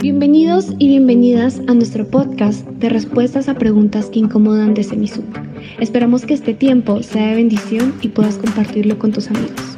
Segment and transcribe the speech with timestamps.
[0.00, 5.24] Bienvenidos y bienvenidas a nuestro podcast de respuestas a preguntas que incomodan de Semisub.
[5.80, 9.76] Esperamos que este tiempo sea de bendición y puedas compartirlo con tus amigos.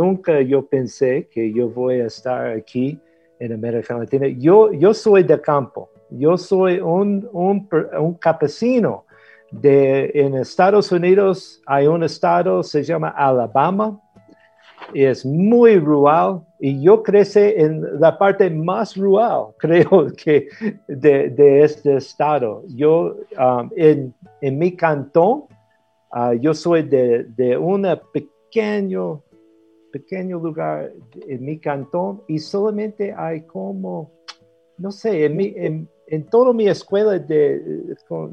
[0.00, 2.98] nunca yo pensé que yo voy a estar aquí
[3.40, 4.28] en América Latina.
[4.28, 9.04] Yo, yo soy de campo, yo soy un, un, un campesino.
[9.50, 14.00] De, en Estados Unidos hay un estado, se llama Alabama,
[14.94, 20.46] es muy rural y yo crecí en la parte más rural, creo que,
[20.86, 22.62] de, de este estado.
[22.68, 25.46] Yo, um, en, en, mi cantón,
[26.12, 29.22] uh, yo soy de, de una pequeño
[29.90, 30.92] pequeño lugar
[31.26, 34.10] en mi cantón y solamente hay como,
[34.78, 37.60] no sé, en, mi, en, en toda mi escuela de,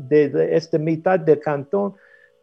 [0.10, 1.94] de, esta mitad del cantón,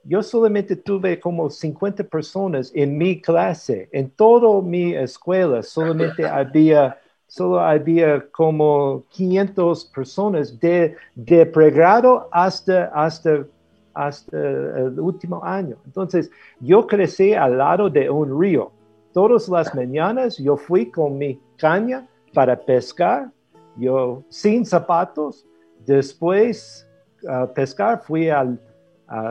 [0.05, 3.89] yo solamente tuve como 50 personas en mi clase.
[3.91, 12.85] En toda mi escuela solamente había, solo había como 500 personas de, de pregrado hasta,
[12.95, 13.47] hasta,
[13.95, 15.77] hasta el último año.
[15.87, 16.31] Entonces,
[16.61, 18.71] yo crecí al lado de un río
[19.15, 23.31] todas las mañanas yo fui con mi caña para pescar,
[23.77, 25.47] yo sin zapatos,
[25.87, 26.87] después
[27.23, 28.45] uh, pescar fui a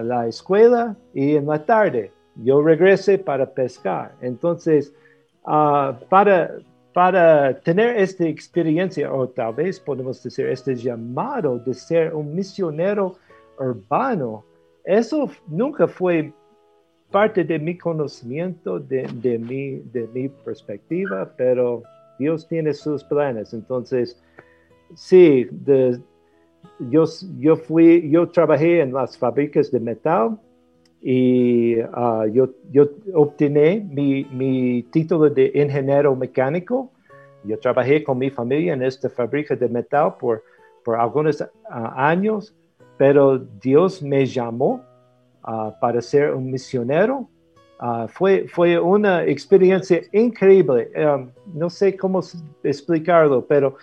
[0.01, 4.15] la escuela y en la tarde yo regresé para pescar.
[4.21, 4.93] Entonces,
[5.45, 6.55] uh, para,
[6.93, 13.15] para tener esta experiencia, o tal vez podemos decir este llamado de ser un misionero
[13.59, 14.45] urbano,
[14.85, 16.33] eso nunca fue
[17.13, 21.83] parte de mi conocimiento, de, de, mi, de mi perspectiva, pero
[22.17, 23.53] Dios tiene sus planes.
[23.53, 24.19] Entonces,
[24.95, 25.47] sí,
[26.89, 27.05] yo,
[27.37, 30.39] yo, fui, yo trabajé en las fábricas de metal
[31.03, 32.89] y uh, yo, yo
[33.91, 36.91] mi, mi, título de ingeniero mecánico.
[37.43, 40.43] Yo trabajé con mi familia en esta fábrica de metal por,
[40.83, 42.55] por algunos uh, años,
[42.97, 44.81] pero Dios me llamó
[45.79, 47.29] Para ser un misionero.
[47.85, 50.89] Ah, fue, fue una experiencia increíble.
[50.95, 52.21] Um, no sé cómo
[52.63, 53.75] explicarlo, pero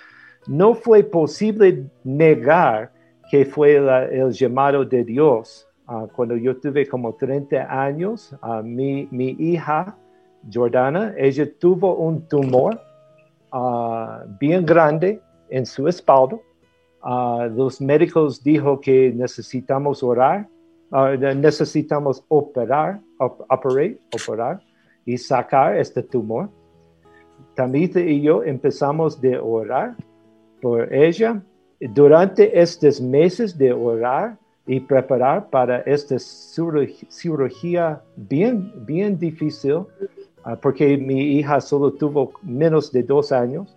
[0.46, 2.90] no fue posible negar
[3.30, 5.68] que fue el llamado de Dios.
[5.86, 8.34] Ah, cuando yo tuve como 30 años,
[8.64, 9.94] mi, mi, hija,
[10.50, 12.80] Jordana, ella tuvo un tumor
[14.40, 16.38] bien grande en su espalda.
[17.54, 20.48] los médicos dijo que necesitamos orar
[20.92, 24.60] Ah, necesitamos operar, operar
[25.04, 26.48] y sacar este tumor.
[27.54, 29.94] Tamita y yo empezamos de orar
[30.60, 31.40] por ella.
[31.80, 34.36] Durante estos meses de orar
[34.66, 39.84] y preparar para esta cirugía bien, bien difícil,
[40.44, 43.76] ah, porque mi hija solo tuvo menos de dos años.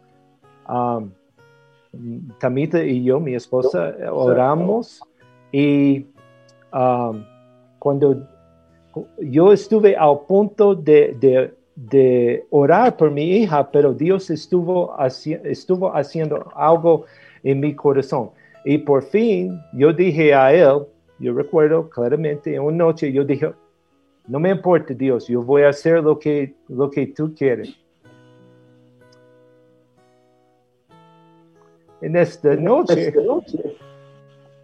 [0.67, 1.11] Um,
[2.39, 4.99] Tamita y yo, mi esposa, oramos
[5.51, 6.07] y
[6.73, 7.23] Um,
[7.79, 8.27] cuando
[9.19, 11.53] yo estuve al punto de,
[12.49, 17.05] orar por mi hija, pero Dios estuvo, estuvo haciendo algo
[17.43, 18.31] en mi corazón.
[18.65, 20.85] Y por fin yo dije a él,
[21.19, 23.51] yo recuerdo claramente, en una noche yo dije,
[24.27, 27.75] no me importa Dios, yo voy a hacer lo que, lo que tú quieres.
[32.01, 33.13] En esta noche,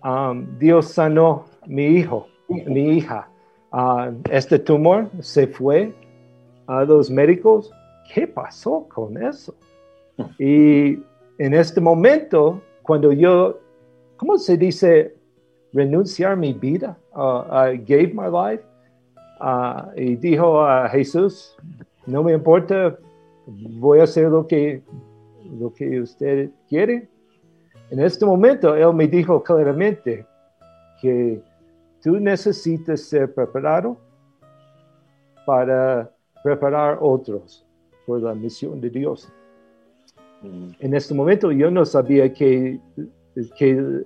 [0.04, 3.30] um, Dios sanó mi hijo, mi hija,
[3.72, 5.94] uh, este tumor se fue
[6.66, 7.72] a los médicos.
[8.12, 9.54] ¿Qué pasó con eso?
[10.40, 11.00] Y
[11.38, 13.60] en este momento, cuando yo,
[14.18, 15.16] ¿cómo se dice?
[15.72, 16.98] Renunciar mi vida.
[17.14, 18.64] Uh, I gave my life.
[19.40, 21.56] Uh, y dijo a Jesús,
[22.08, 22.98] no me importa,
[23.46, 24.82] voy a hacer lo que,
[25.60, 27.08] lo que usted quiere.
[27.92, 30.26] En este momento, Él me dijo claramente
[31.00, 31.42] que
[32.02, 33.98] tú necesitas ser preparado
[35.46, 36.12] para
[36.44, 37.66] preparar otros
[38.06, 39.30] por la misión de Dios.
[40.42, 40.70] Mm.
[40.80, 42.80] En este momento yo no sabía que,
[43.58, 44.04] que,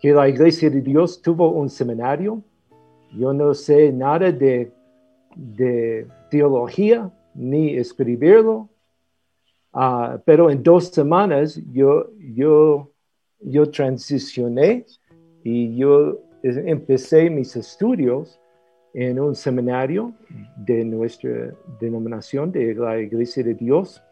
[0.00, 2.42] que, la iglesia de Dios tuvo un seminario.
[3.12, 4.72] Yo no sé nada de,
[5.34, 8.68] de teología ni escribirlo.
[9.72, 12.90] Ah, pero en dos semanas yo, yo,
[13.40, 14.86] yo transicioné
[15.44, 18.40] y yo empecé mis estudios
[18.94, 20.12] en un seminario
[20.56, 24.02] de nuestra denominación de la Iglesia de Dios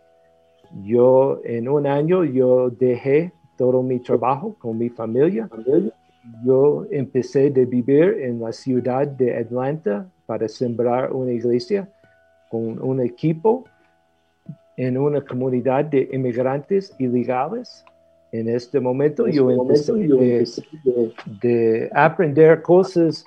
[0.84, 5.48] yo en un año yo dejé todo mi trabajo con mi familia.
[6.44, 11.88] Yo empecé de vivir en la ciudad de Atlanta para sembrar una iglesia
[12.50, 13.64] con un equipo
[14.76, 17.84] en una comunidad de inmigrantes ilegales.
[18.32, 19.92] En este momento yo empecé,
[21.40, 23.24] de, aprender cosas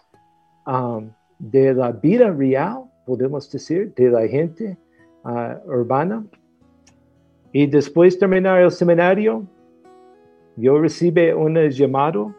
[0.67, 1.09] um,
[1.39, 4.77] de la vida real, podemos decir, de la gente
[5.23, 6.23] uh, urbana.
[7.51, 9.47] Y después de terminar el seminario,
[10.57, 12.35] yo recibí un llamado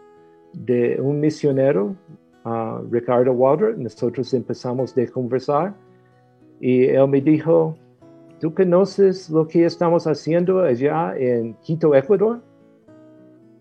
[0.52, 1.96] de un misionero,
[2.44, 3.76] uh, Ricardo Walter.
[3.78, 5.74] Nosotros empezamos a conversar
[6.60, 7.74] y él me dijo,
[8.38, 12.42] ¿tú conoces lo que estamos haciendo allá en Quito, Ecuador?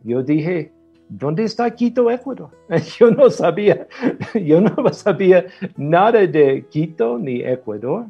[0.04, 0.72] Yo dije,
[1.10, 2.50] ¿dónde está Quito, Ecuador?
[3.00, 3.88] Yo no sabía,
[4.34, 5.46] yo no sabía
[5.78, 8.06] nada de Quito ni Ecuador.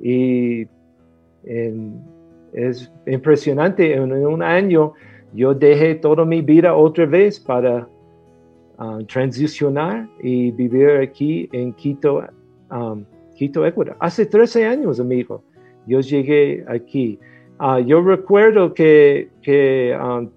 [0.00, 0.66] Y
[2.52, 4.94] es impresionante, en un año
[5.32, 7.86] yo dejé toda mi vida otra vez para
[8.78, 12.24] uh, transicionar y vivir aquí en Quito,
[12.70, 13.04] um,
[13.34, 13.96] Quito, Ecuador.
[14.00, 15.42] Hace 13 años, amigo,
[15.86, 17.18] yo llegué aquí.
[17.60, 20.30] Uh, yo recuerdo que, que um,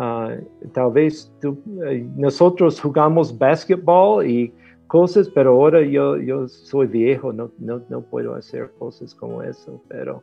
[0.00, 4.52] uh, tal vez eh, nosotros jugamos básquetbol y
[4.86, 9.82] cosas, pero ahora yo, yo soy viejo, no, no, no puedo hacer cosas como eso,
[9.88, 10.22] pero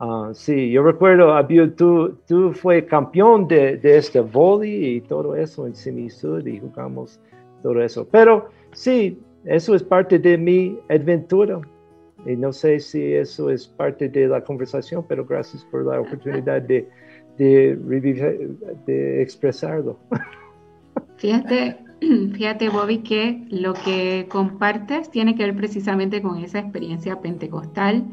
[0.00, 1.34] uh, sí, yo recuerdo,
[1.76, 7.20] tú, tú fue campeón de, de este volley y todo eso en Simisud y jugamos
[7.62, 11.60] todo eso, pero sí, eso es parte de mi aventura.
[12.26, 16.60] Y no sé si eso es parte de la conversación, pero gracias por la oportunidad
[16.60, 16.86] de,
[17.44, 18.56] de,
[18.86, 19.98] de expresarlo.
[21.16, 21.78] Fíjate,
[22.32, 28.04] fíjate, Bobby, que lo que compartes tiene que ver precisamente con esa experiencia pentecostal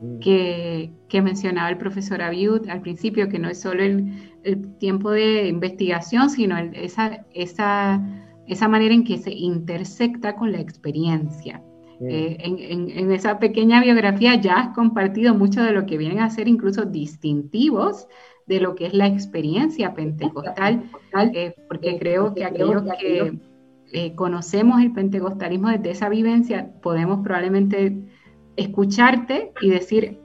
[0.00, 0.18] mm.
[0.20, 5.10] que, que, mencionaba el profesor Abiud al principio, que no es solo el, el tiempo
[5.10, 8.00] de investigación, sino esa, esa,
[8.46, 11.60] esa manera en que se intersecta con la experiencia.
[11.98, 12.08] Mm.
[12.08, 16.30] Eh, en, en, esa pequeña biografía ya has compartido mucho de lo que vienen a
[16.30, 18.06] ser incluso distintivos
[18.46, 20.90] de lo que es la experiencia pentecostal,
[21.34, 23.38] eh, porque creo que aquellos que
[23.92, 27.96] eh, conocemos el pentecostalismo desde esa vivencia, podemos probablemente
[28.56, 30.18] escucharte y decir,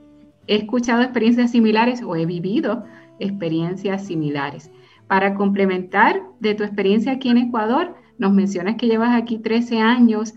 [0.46, 2.84] he escuchado experiencias similares o he vivido
[3.18, 4.70] experiencias similares.
[5.06, 10.34] Para complementar de tu experiencia aquí en Ecuador, nos mencionas que llevas aquí 13 años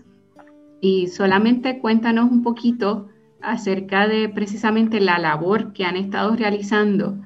[0.80, 3.08] y solamente cuéntanos un poquito
[3.40, 7.18] acerca de precisamente la labor que han estado realizando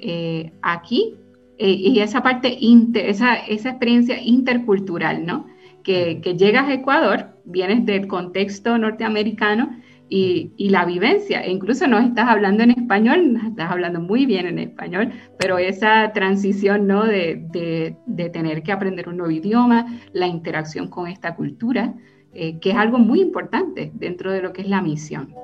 [0.00, 1.16] eh, aquí
[1.58, 2.58] eh, y esa parte,
[2.94, 5.46] esa, esa, experiencia intercultural, ¿no?
[5.82, 11.86] Que, que, llegas a Ecuador, vienes del contexto norteamericano y, y, la vivencia, e incluso
[11.86, 17.04] no estás hablando en español, estás hablando muy bien en español, pero esa transición, ¿no?
[17.04, 21.94] De, de, de tener que aprender un nuevo idioma, la interacción con esta cultura,
[22.32, 25.34] eh, que es algo muy importante dentro de lo que es la misión.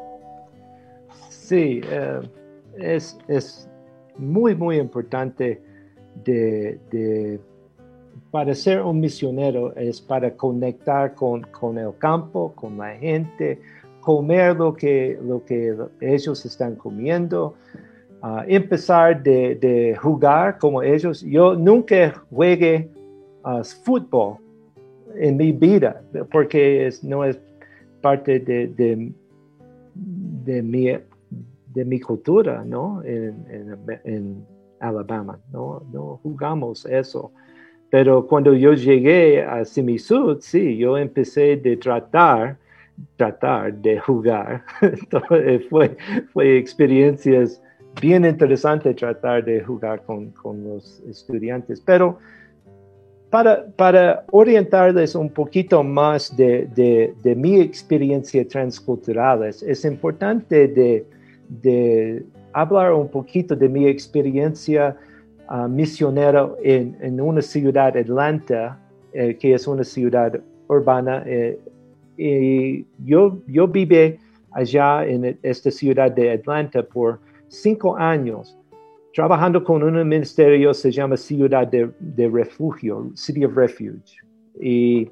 [1.29, 1.82] Sí,
[2.79, 3.69] es, es
[4.19, 5.61] muy, muy importante
[6.25, 7.41] de,
[8.31, 13.61] para ser un misionero es para conectar con, con, el campo, con la gente,
[14.01, 17.55] comer lo que, lo que ellos están comiendo,
[18.23, 21.23] uh, empezar de, jugar como ellos.
[21.23, 22.89] Yo nunca jugué
[23.44, 24.37] uh, fútbol
[25.17, 27.39] en mi vida porque no es
[28.01, 29.13] parte de,
[30.44, 30.89] de mi
[31.77, 33.03] de mi cultura, ¿no?
[33.05, 34.47] En,
[34.79, 35.83] Alabama, ¿no?
[35.93, 37.33] No jugamos eso.
[37.91, 42.59] Pero cuando yo llegué a Simisud, sí, yo empecé de tratar,
[43.17, 44.65] tratar de jugar.
[45.71, 45.97] fue,
[46.33, 47.63] fue experiencias
[48.01, 51.81] bien interesantes tratar de jugar con, con los estudiantes.
[51.81, 52.19] Pero
[53.31, 56.69] para, para, orientarles un poquito más de,
[57.23, 61.16] de, mi experiencia transcultural, es importante de
[61.48, 64.96] de hablar un poquito de mi experiencia
[65.50, 68.79] uh, misionera en, una ciudad, Atlanta,
[69.12, 71.22] eh, que es una ciudad urbana.
[71.26, 71.58] Eh,
[72.17, 74.19] y yo, yo viví
[74.53, 78.56] allá en esta ciudad de Atlanta por cinco años,
[79.15, 84.19] trabajando con un ministerio se llama Ciudad de, Refugio, City of Refuge.
[84.60, 85.10] Y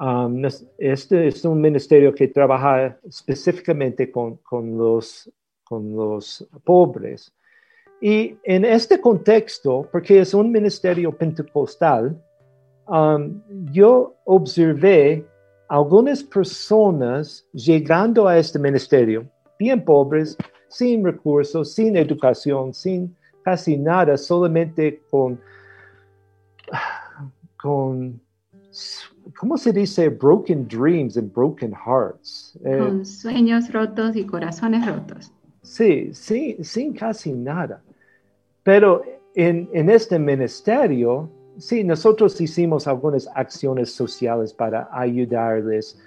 [0.00, 0.42] um,
[0.78, 5.30] este es un ministerio que trabaja específicamente con, con los
[5.68, 7.32] con los pobres.
[8.00, 12.16] Y en este contexto, porque es un ministerio pentecostal,
[12.86, 15.26] um, yo observé
[15.68, 19.28] algunas personas llegando a este ministerio,
[19.58, 20.36] bien pobres,
[20.68, 25.40] sin recursos, sin educación, sin casi nada, solamente con,
[27.60, 28.20] con
[29.38, 30.08] ¿cómo se dice?
[30.08, 32.58] Broken dreams and broken hearts.
[32.64, 35.32] Eh, con sueños rotos y corazones rotos.
[35.62, 37.80] Sí, sí, sin casi nada.
[38.64, 39.02] Pero
[39.34, 46.00] en, en este ministerio, sí, nosotros hicimos algunas acciones sociales para ayudarles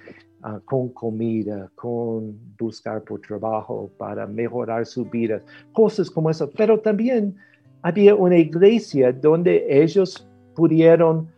[0.43, 6.49] uh, con comida, con buscar por trabajo, para mejorar su vida, cosas como eso.
[6.49, 7.35] Pero también
[7.81, 11.29] había una iglesia donde ellos pudieron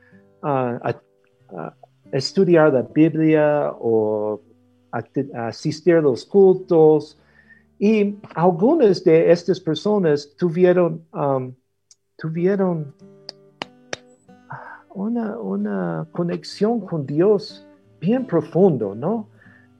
[0.41, 0.89] uh,
[1.51, 1.71] uh,
[2.13, 4.39] estudiar la Biblia o
[4.91, 7.19] asistir a los cultos.
[7.79, 11.53] Y algunas de estas personas tuvieron, um,
[12.15, 12.93] tuvieron
[14.93, 17.65] una, una conexión con Dios
[17.99, 19.27] bien profundo, ¿no?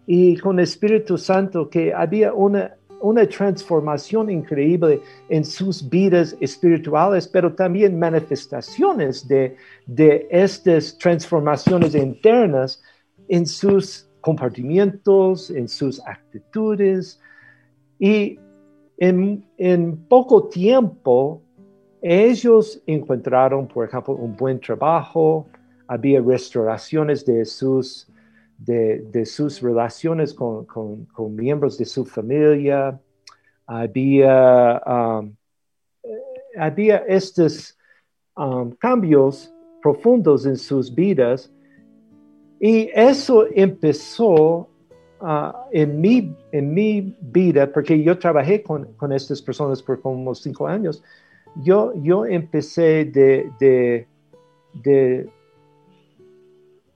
[0.08, 7.28] Y con el Espíritu Santo que había una, una transformación increíble en sus vidas espirituales,
[7.28, 12.82] pero también manifestaciones de, de estas transformaciones internas
[13.28, 17.20] en sus compartimientos, en sus actitudes.
[18.00, 18.40] Y
[18.98, 21.42] en, en poco tiempo
[22.02, 25.46] ellos encontraron, por ejemplo, un buen trabajo,
[25.88, 28.08] había restauraciones de sus,
[28.65, 30.67] de, sus relaciones con,
[31.36, 33.00] miembros de su familia,
[33.65, 35.36] había, um,
[36.58, 37.77] había estos
[38.36, 41.51] um, cambios profundos en sus vidas.
[42.60, 44.70] Y eso empezó
[45.22, 50.34] uh, en, mi, en mi vida, porque yo trabajé con, con estas personas por como
[50.34, 51.03] cinco años,
[51.55, 54.08] yo, yo empecé de,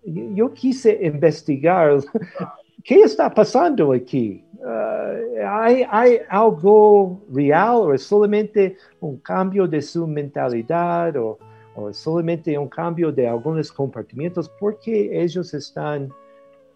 [0.07, 1.99] yo quise investigar
[2.83, 4.43] qué está pasando aquí.
[4.59, 11.37] Uh, ¿hay, ¿hay, algo real o es solamente un cambio de su mentalidad o,
[11.75, 14.49] o es solamente un cambio de algunos compartimientos?
[14.59, 16.09] Porque ellos están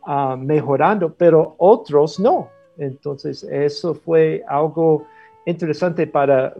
[0.06, 2.50] uh, mejorando, pero otros no.
[2.78, 5.06] Entonces, eso fue algo
[5.46, 6.54] interesante para,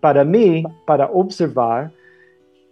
[0.00, 1.92] para mí, para observar,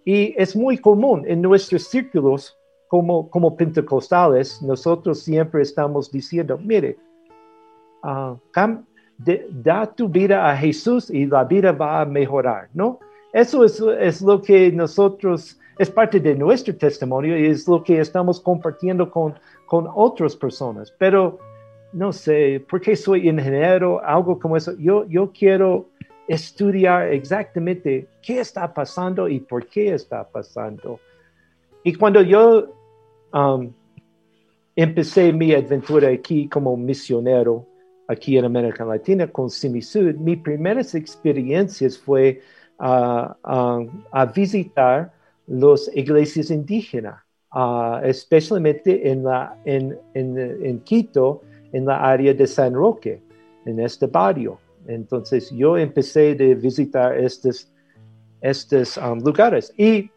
[0.05, 2.57] y es muy común en nuestros círculos
[2.89, 6.97] como, como pentecostales, nosotros siempre estamos diciendo, mire,
[8.03, 8.39] uh,
[9.51, 13.01] da tu vida a Jesús y la vida va a mejorar, ¿no?
[13.33, 18.01] Eso es, es, lo que nosotros, es parte de nuestro testimonio y es lo que
[18.01, 19.35] estamos compartiendo con,
[19.67, 20.93] con otras personas.
[20.99, 21.39] Pero
[21.93, 25.89] no sé, porque soy ingeniero, algo como eso, yo, yo quiero
[26.29, 30.99] estudiar exactamente qué está pasando y por qué está pasando.
[31.85, 32.76] Y cuando yo
[33.37, 33.73] um,
[34.75, 37.67] empecé mi aventura aquí como misionero,
[38.09, 42.41] aquí en América Latina con Simisud, mis primeras experiencias fue
[42.79, 45.13] uh, um, a visitar
[45.47, 47.21] las iglesias indígenas,
[47.55, 53.23] uh, especialmente en, Quito, en la área de San Roque,
[53.65, 54.59] en este barrio.
[54.87, 57.73] Entonces yo empecé de visitar estos,
[58.41, 59.73] estos um, lugares.
[59.77, 60.11] Y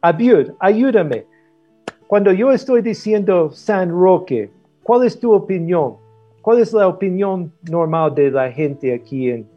[0.00, 1.31] Abiud, ayúdame.
[2.12, 4.50] Cuando yo estoy diciendo San Roque,
[4.82, 5.96] ¿cuál es tu opinión?
[6.42, 9.48] ¿Cuál es la opinión normal de la gente aquí en,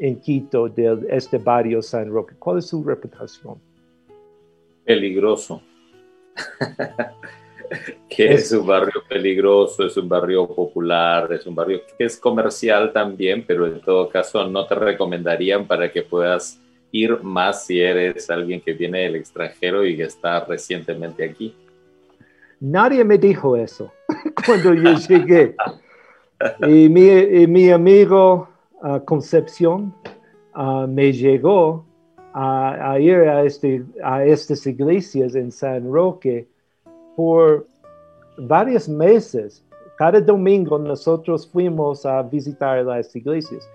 [0.00, 2.34] en Quito, de este barrio San Roque?
[2.40, 3.54] ¿Cuál es su reputación?
[4.84, 5.62] Peligroso.
[8.08, 12.92] que es, un barrio peligroso, es un barrio popular, es un barrio que es comercial
[12.92, 18.28] también, pero en todo caso no te recomendarían para que puedas ir más si eres
[18.28, 21.54] alguien que viene del extranjero y que está recientemente aquí.
[22.64, 23.90] Nadie me dijo eso
[24.46, 25.56] cuando yo llegué.
[26.60, 28.48] y, mi, amigo
[28.80, 29.92] ah, Concepción
[30.54, 31.84] ah, me llegó
[32.32, 36.46] a, ir a, este, a estas iglesias en San Roque
[37.16, 37.66] por
[38.38, 39.64] varios meses.
[39.98, 43.68] Cada domingo nosotros fuimos a visitar las iglesias.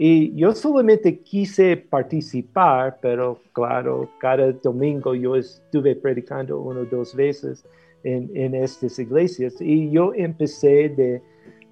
[0.00, 7.16] Y yo solamente quise participar, pero claro, cada domingo yo estuve predicando una o dos
[7.16, 7.64] veces
[8.04, 11.20] en, en estas iglesias y yo empecé de,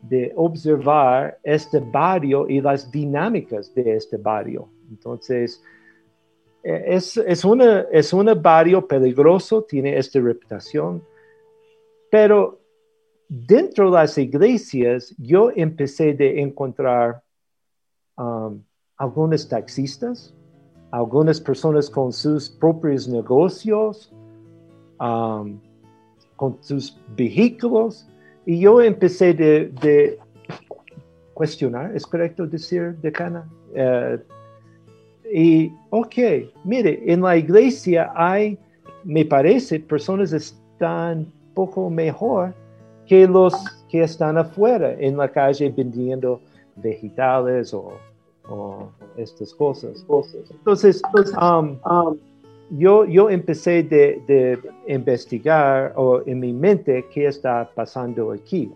[0.02, 4.68] de, observar este barrio y las dinámicas de este barrio.
[4.90, 5.62] Entonces,
[6.64, 11.00] eh, es, es, una, es un barrio peligroso, tiene esta reputación,
[12.10, 12.58] pero
[13.28, 17.22] dentro de las iglesias yo empecé de encontrar
[18.16, 18.60] um,
[18.96, 20.34] algunos taxistas,
[20.90, 24.12] algunas personas con sus propios negocios,
[25.00, 25.58] um,
[26.36, 28.06] con sus vehículos,
[28.44, 30.18] y yo empecé de,
[31.34, 33.46] cuestionar, ¿es correcto decir, decana?
[33.72, 34.18] Uh,
[35.32, 36.14] y, ok,
[36.64, 38.58] mire, en la iglesia hay,
[39.04, 42.54] me parece, personas están poco mejor
[43.06, 43.54] que los
[43.88, 46.40] que están afuera, en la calle vendiendo
[46.76, 47.92] vegetales o,
[49.16, 50.06] estas cosas.
[50.50, 51.02] Entonces,
[51.40, 52.16] um, um,
[52.70, 58.70] yo, yo empecé de, de, investigar o en mi mente qué está pasando aquí.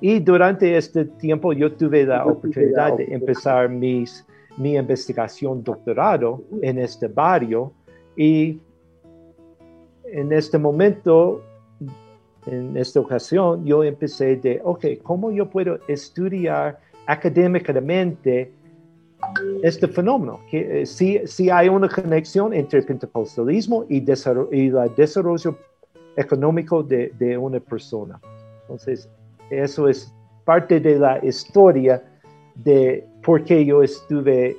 [0.00, 4.24] Y durante este tiempo yo tuve la oportunidad de empezar mis,
[4.56, 7.72] mi investigación doctorado en este barrio
[8.16, 8.58] y
[10.12, 11.42] en este momento,
[12.46, 16.78] en esta ocasión, yo empecé de, ok, ¿cómo yo puedo estudiar
[17.10, 18.52] académicamente
[19.62, 20.40] este fenómeno?
[20.50, 25.58] Que, eh, si, si, hay una conexión entre el pentecostalismo y, y el desarrollo
[26.16, 28.20] económico de, de una persona.
[28.62, 29.08] Entonces,
[29.50, 30.12] eso es
[30.44, 32.02] parte de la historia
[32.54, 34.56] de por qué yo estuve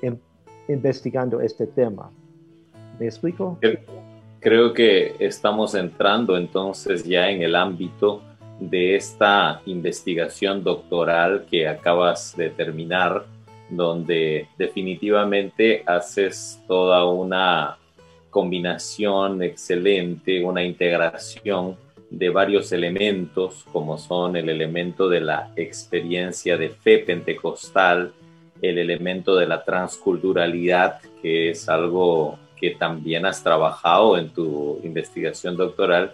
[0.68, 2.12] investigando este tema.
[3.00, 3.58] ¿Me explico?
[4.40, 8.22] Creo que estamos entrando entonces ya en el ámbito
[8.62, 13.26] de esta investigación doctoral que acabas de terminar,
[13.70, 17.78] donde definitivamente haces toda una
[18.30, 21.76] combinación excelente, una integración
[22.12, 28.14] de varios elementos, como son el elemento de la experiencia de fe pentecostal,
[28.62, 35.58] el elemento de la transculturalidad, que es algo que también has trabajado en tu investigación
[35.58, 36.12] doctoral,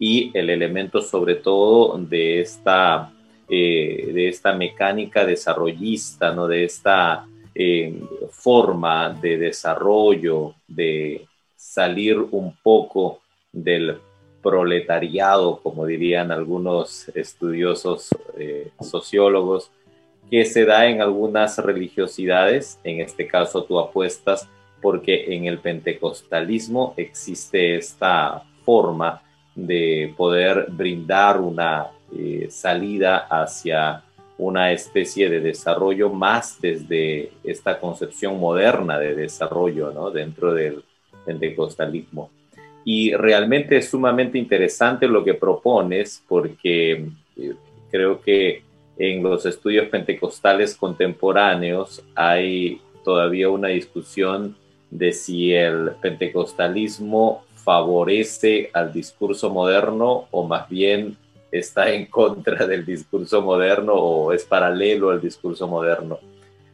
[0.00, 3.12] y el elemento sobre todo de esta,
[3.48, 6.48] eh, de esta mecánica desarrollista, ¿no?
[6.48, 13.20] de esta eh, forma de desarrollo, de salir un poco
[13.52, 13.98] del
[14.42, 19.70] proletariado, como dirían algunos estudiosos eh, sociólogos,
[20.30, 24.48] que se da en algunas religiosidades, en este caso tú apuestas
[24.80, 29.22] porque en el pentecostalismo existe esta forma
[29.54, 34.02] de poder brindar una eh, salida hacia
[34.38, 40.10] una especie de desarrollo más desde esta concepción moderna de desarrollo ¿no?
[40.10, 40.82] dentro del
[41.26, 42.30] pentecostalismo.
[42.84, 47.54] Y realmente es sumamente interesante lo que propones porque eh,
[47.90, 48.62] creo que
[48.96, 54.56] en los estudios pentecostales contemporáneos hay todavía una discusión
[54.90, 61.16] de si el pentecostalismo favorece al discurso moderno o más bien
[61.52, 66.18] está en contra del discurso moderno o es paralelo al discurso moderno.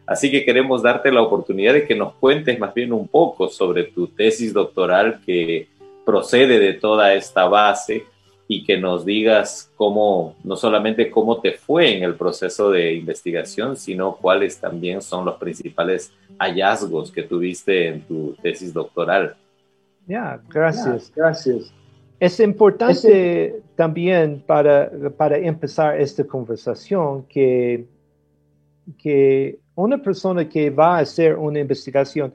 [0.07, 3.85] Así que queremos darte la oportunidad de que nos cuentes más bien un poco sobre
[3.85, 5.68] tu tesis doctoral que
[6.05, 8.05] procede de toda esta base
[8.49, 13.77] y que nos digas cómo, no solamente cómo te fue en el proceso de investigación,
[13.77, 19.35] sino cuáles también son los principales hallazgos que tuviste en tu tesis doctoral.
[20.07, 21.73] Ya, gracias, gracias.
[22.19, 27.87] Es importante también para, para empezar esta conversación que,
[28.99, 32.33] que una persona que va a hacer una investigación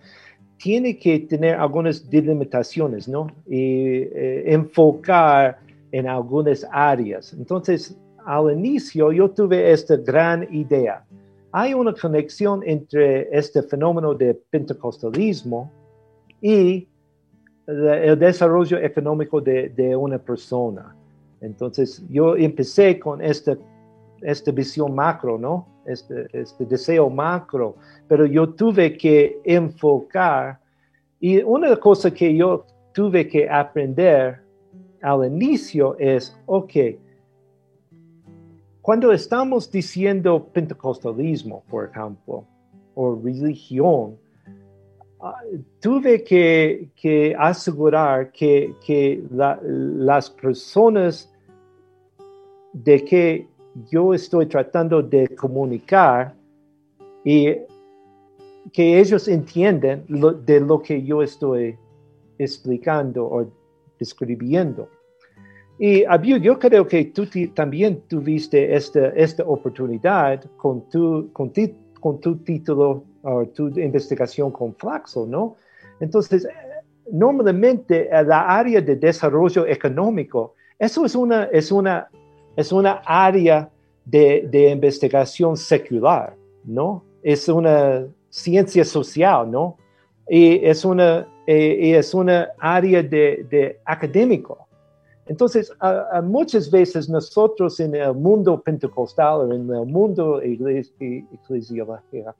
[0.57, 3.27] tiene que tener algunas delimitaciones, ¿no?
[3.47, 5.57] Y eh, enfocar
[5.91, 7.33] en algunas áreas.
[7.33, 11.03] Entonces, al inicio yo tuve esta gran idea.
[11.51, 15.71] Hay una conexión entre este fenómeno de pentecostalismo
[16.39, 16.87] y
[17.71, 20.95] el desarrollo económico de, una persona.
[21.39, 23.57] Entonces, yo empecé con esta,
[24.21, 25.67] esta visión macro, ¿no?
[25.85, 27.75] Este, este deseo macro,
[28.07, 30.59] pero yo tuve que enfocar
[31.19, 34.41] y una cosa que yo tuve que aprender
[35.01, 36.73] al inicio es, ok,
[38.81, 42.45] cuando estamos diciendo pentecostalismo, por ejemplo,
[42.95, 44.17] o religión,
[45.79, 51.31] tuve que, asegurar que, las personas
[52.73, 53.47] de que
[53.89, 56.33] yo estoy tratando de comunicar
[57.23, 57.55] y
[58.73, 61.77] que ellos entienden de lo que yo estoy
[62.37, 63.51] explicando o
[63.99, 64.87] describiendo.
[65.77, 71.51] Y Abiu, yo creo que tú también tuviste esta, esta oportunidad con tu, con,
[71.99, 75.55] con tu título o tu investigación con Flaxo, ¿no?
[75.99, 76.47] Entonces,
[77.11, 82.09] normalmente la área de desarrollo económico, eso es una, es una
[82.55, 83.69] es una área
[84.05, 87.03] de, investigación secular, ¿no?
[87.23, 89.77] Es una ciencia social, ¿no?
[90.27, 94.67] Y es una, eh, es una área de, académico.
[95.27, 95.71] Entonces,
[96.23, 102.35] muchas veces nosotros en el mundo pentecostal o en el mundo eclesiológico,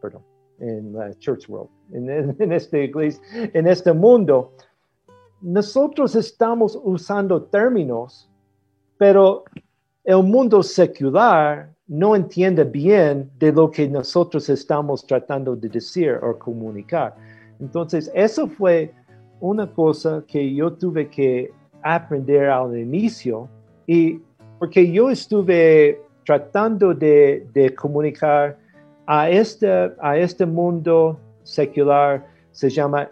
[0.00, 0.22] perdón,
[0.58, 2.90] en la church world, en, en, este
[3.52, 4.52] en este mundo,
[5.40, 8.30] nosotros estamos usando términos,
[8.98, 9.44] pero
[10.04, 16.38] el mundo secular no entiende bien de lo que nosotros estamos tratando de decir o
[16.38, 17.14] comunicar.
[17.60, 18.92] Entonces, eso fue
[19.40, 21.52] una cosa que yo tuve que
[21.82, 23.48] aprender al inicio
[23.86, 24.18] y
[24.58, 28.56] porque yo estuve tratando de, comunicar
[29.06, 29.68] a este,
[30.00, 33.08] a este mundo secular, se llama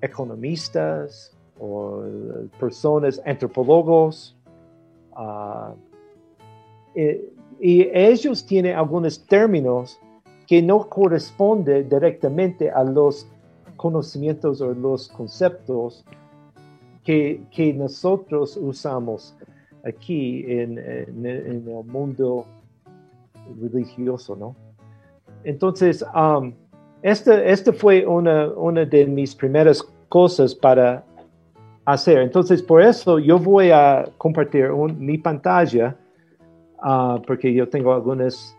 [0.00, 2.02] economistas o
[2.60, 4.36] personas, antropólogos,
[5.16, 5.74] uh,
[7.60, 9.98] y ellos tienen algunos términos
[10.46, 13.26] que no corresponden directamente a los
[13.76, 16.04] conocimientos o los conceptos
[17.04, 19.36] que, que nosotros usamos
[19.84, 22.46] aquí en, el mundo
[23.60, 24.56] religioso, ¿no?
[25.44, 26.52] Entonces, um,
[27.02, 31.04] esta este fue una, una de mis primeras cosas para
[31.84, 32.18] hacer.
[32.18, 35.96] Entonces, por eso yo voy a compartir mi pantalla
[36.80, 38.56] Ah, porque yo tengo algunas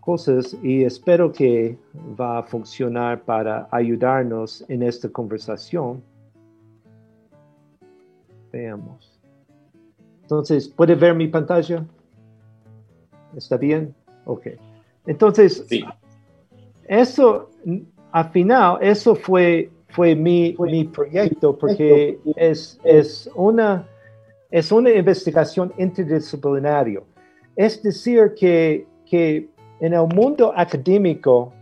[0.00, 1.78] cosas y espero que
[2.18, 6.02] va a funcionar para ayudarnos en esta conversación.
[8.52, 9.18] Veamos.
[10.22, 11.84] Entonces, ¿puede ver mi pantalla?
[13.36, 13.94] ¿Está bien?
[14.24, 14.48] Ok.
[15.06, 15.66] Entonces,
[16.86, 17.50] eso,
[18.12, 23.86] al final, eso fue, fue mi, mi proyecto porque es, es una
[24.50, 27.02] es una investigación interdisciplinaria.
[27.56, 29.48] Es decir, que, que
[29.80, 31.52] en el mundo académico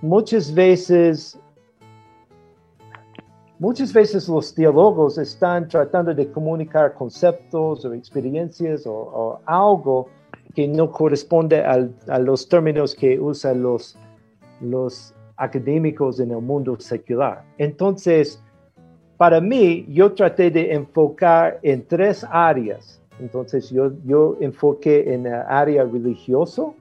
[0.00, 1.38] muchas veces
[3.60, 10.08] Muchas veces los teólogos están tratando de comunicar conceptos o experiencias o, algo
[10.54, 13.98] que no corresponde a los términos que usan los,
[14.62, 17.44] los académicos en el mundo secular.
[17.58, 18.42] Entonces,
[19.18, 22.98] para mí, yo traté de enfocar en tres áreas.
[23.20, 26.74] Entonces, yo, yo enfoqué en el área religioso,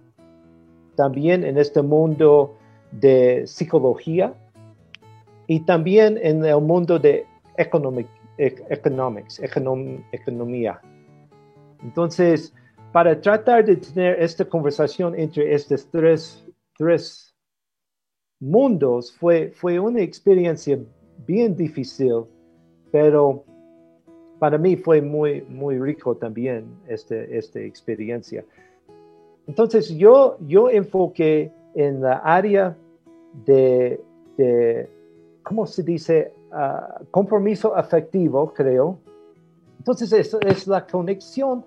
[0.96, 2.56] también en este mundo
[2.94, 4.34] de psicología
[5.50, 7.26] y también en el mundo de
[7.58, 8.08] economic,
[8.38, 10.80] economics, economía.
[11.84, 12.54] Entonces,
[12.94, 16.46] para tratar de tener esta conversación entre estos tres,
[16.78, 17.36] tres
[18.40, 20.78] mundos, fue, fue una experiencia
[21.26, 22.26] bien difícil,
[22.92, 23.44] pero
[24.38, 28.46] para mí fue muy, muy rico también este, esta experiencia.
[29.48, 32.78] Entonces yo, yo enfoqué en la área
[33.48, 34.00] de
[35.50, 36.32] ¿cómo se dice?
[36.52, 39.00] Ah, compromiso afectivo, creo.
[39.80, 41.66] Entonces es, es la conexión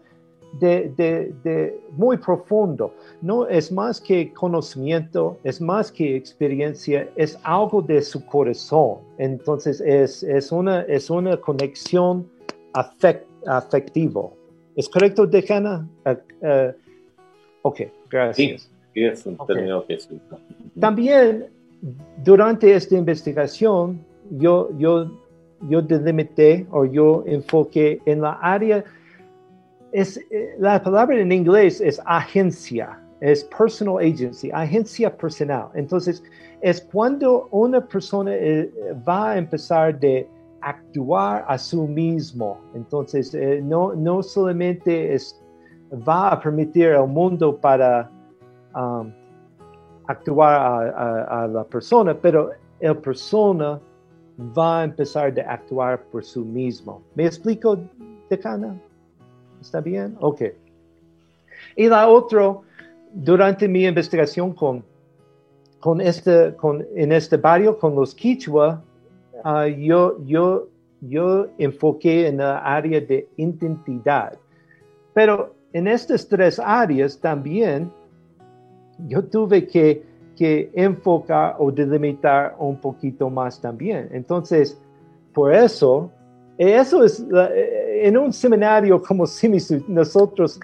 [0.61, 2.95] de, muy profundo.
[3.21, 8.99] No es más que conocimiento, es más que experiencia, es algo de su corazón.
[9.19, 12.31] Entonces es, es, una, es una conexión
[12.75, 14.29] afect, afectiva.
[14.77, 15.89] ¿Es correcto, Decana?
[16.07, 16.73] Uh, uh,
[17.63, 18.71] ok, gracias.
[18.95, 19.99] Sí, es un término que
[20.79, 21.51] También
[22.25, 25.11] durante esta investigación yo, yo,
[25.69, 28.85] yo delimité o yo enfoqué en la área
[29.93, 35.69] es, eh, la palabra en inglés es agencia, es personal agency, agencia personal.
[35.75, 36.23] Entonces,
[36.63, 38.73] es cuando una persona eh,
[39.07, 40.27] va a empezar de
[40.63, 42.59] actuar a sí mismo.
[42.75, 45.41] Entonces, eh, no, no solamente es,
[46.09, 48.11] va a permitir al mundo para
[48.75, 49.13] um,
[50.07, 53.81] actuar a, a, la persona, pero la persona
[54.57, 57.03] va a empezar de actuar por sí mismo.
[57.15, 57.79] ¿Me explico,
[58.29, 58.81] decana?
[59.61, 60.17] ¿Está bien?
[60.21, 60.43] Ok.
[61.77, 62.57] Y la otra,
[63.13, 64.85] durante mi investigación con,
[65.81, 68.83] con este, con, en este barrio, con los Quichua,
[69.45, 70.69] ah, yo, yo,
[71.01, 74.37] yo enfoqué en la área de identidad.
[75.15, 77.91] Pero en estas tres áreas también
[79.09, 80.03] yo tuve que,
[80.37, 84.09] que enfocar o delimitar un poquito más también.
[84.13, 84.79] Entonces,
[85.33, 86.11] por eso,
[86.59, 90.61] eso es, en un seminario como Simisu, nosotros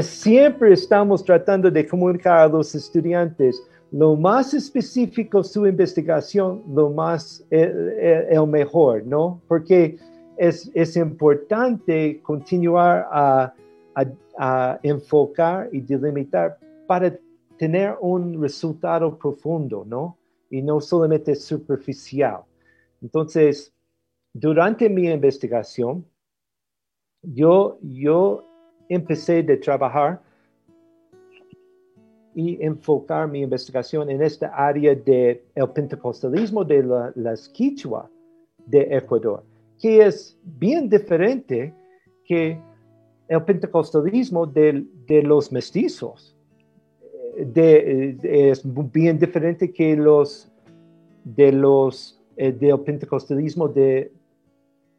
[0.00, 7.44] siempre estamos tratando de comunicar a los estudiantes lo más específico su investigación, lo más
[7.50, 9.40] eh, eh, el, mejor, ¿no?
[9.46, 9.98] Porque
[10.38, 13.52] es, es importante continuar a,
[14.38, 16.56] a, enfocar y delimitar
[16.86, 17.14] para
[17.62, 20.18] tener un resultado profundo, ¿no?
[20.50, 22.40] Y no solamente superficial.
[23.00, 23.72] Entonces,
[24.32, 26.04] durante mi investigación,
[27.22, 28.44] yo, yo
[28.88, 30.20] empecé de trabajar
[32.34, 36.82] y enfocar mi investigación en esta área del el pentecostalismo de
[37.14, 38.10] las quichua
[38.66, 39.44] de Ecuador,
[39.80, 41.72] que es bien diferente
[42.24, 42.60] que
[43.28, 46.31] el pentecostalismo de los mestizos.
[47.36, 50.50] De, es bien diferente que los
[51.24, 54.12] de los eh, del pentecostalismo de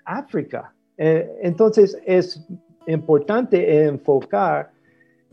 [0.06, 0.74] África.
[0.98, 2.46] Eh, entonces es
[2.88, 4.72] importante enfocar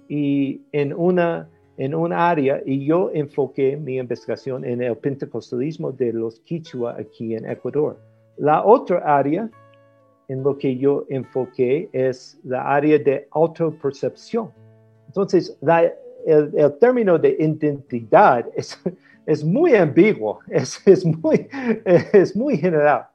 [0.09, 6.13] y en una en un área y yo enfoqué mi investigación en el pentecostalismo de
[6.13, 7.99] los quichua aquí en Ecuador.
[8.37, 9.51] La otra área
[10.29, 14.51] en lo que yo enfoqué es la área de autopercepción.
[15.07, 15.57] Entonces,
[16.27, 18.81] el, término de identidad es,
[19.27, 21.49] es muy ambiguo, es, es, muy,
[22.13, 23.07] es muy general.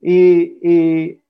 [0.00, 1.20] Y, y,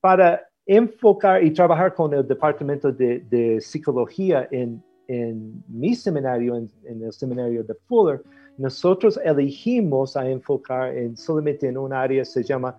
[0.00, 6.70] para enfocar y trabajar con el departamento de, de psicología en en mi seminario, en,
[7.02, 8.22] el seminario de Fuller,
[8.56, 12.78] nosotros elegimos a enfocar en solamente en un área se llama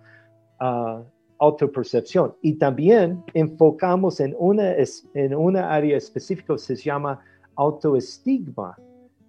[0.62, 1.03] uh,
[1.38, 4.73] autopercepción y también enfocamos en una,
[5.13, 7.21] en una área específica se llama
[7.55, 8.77] autoestigma.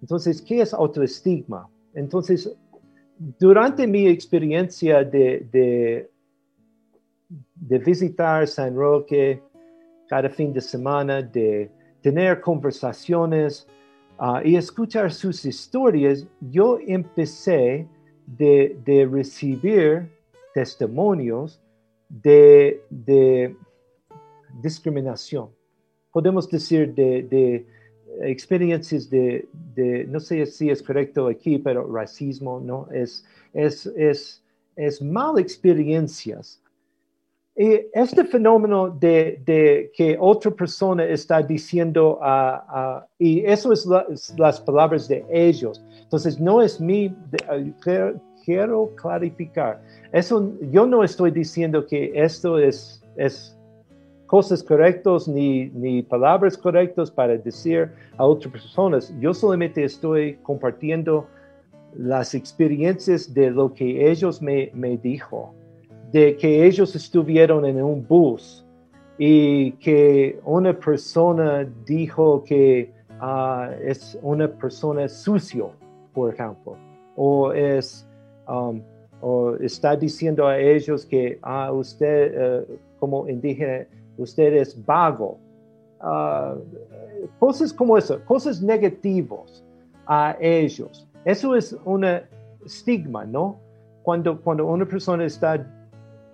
[0.01, 1.67] Entonces, ¿qué es autoestigma?
[1.93, 2.55] Entonces,
[3.39, 6.09] durante mi experiencia de, de,
[7.55, 9.41] de visitar San Roque
[10.07, 11.69] cada fin de semana, de
[12.01, 13.67] tener conversaciones
[14.17, 17.87] ah, y escuchar sus historias, yo empecé
[18.25, 20.09] de, recibir
[20.53, 21.61] testimonios
[22.09, 22.81] de,
[24.61, 25.49] discriminación.
[26.11, 27.65] Podemos decir de,
[28.21, 29.47] experiencias de,
[30.09, 32.87] no sé si es correcto aquí, pero racismo, ¿no?
[32.91, 34.43] Es, es, es,
[34.75, 36.61] es mal experiencias
[37.59, 42.19] y este fenómeno de, que otra persona está diciendo,
[43.17, 43.87] y eso es
[44.37, 45.83] las palabras de ellos.
[46.03, 47.15] Entonces, no es mi,
[48.45, 49.81] quiero, clarificar.
[50.11, 53.56] Eso, yo no estoy diciendo que esto es, es
[54.27, 59.13] cosas correctas ni, ni palabras correctas para decir a otras personas.
[59.19, 61.27] Yo solamente estoy compartiendo
[61.95, 65.53] las experiencias de lo que ellos me, me dijo
[66.11, 68.65] de que ellos estuvieron en un bus
[69.17, 75.71] y que una persona dijo que ah, es una persona sucio,
[76.13, 76.77] por ejemplo,
[77.15, 78.07] o es
[78.47, 78.81] um,
[79.21, 82.65] o está diciendo a ellos que ah, usted eh,
[82.99, 83.87] como indígena
[84.17, 85.39] usted es vago,
[86.01, 86.55] ah,
[87.39, 89.63] cosas como eso, cosas negativas
[90.05, 91.07] a ellos.
[91.25, 92.05] Eso es un
[92.65, 93.59] estigma, ¿no?
[94.03, 95.65] Cuando, cuando una persona está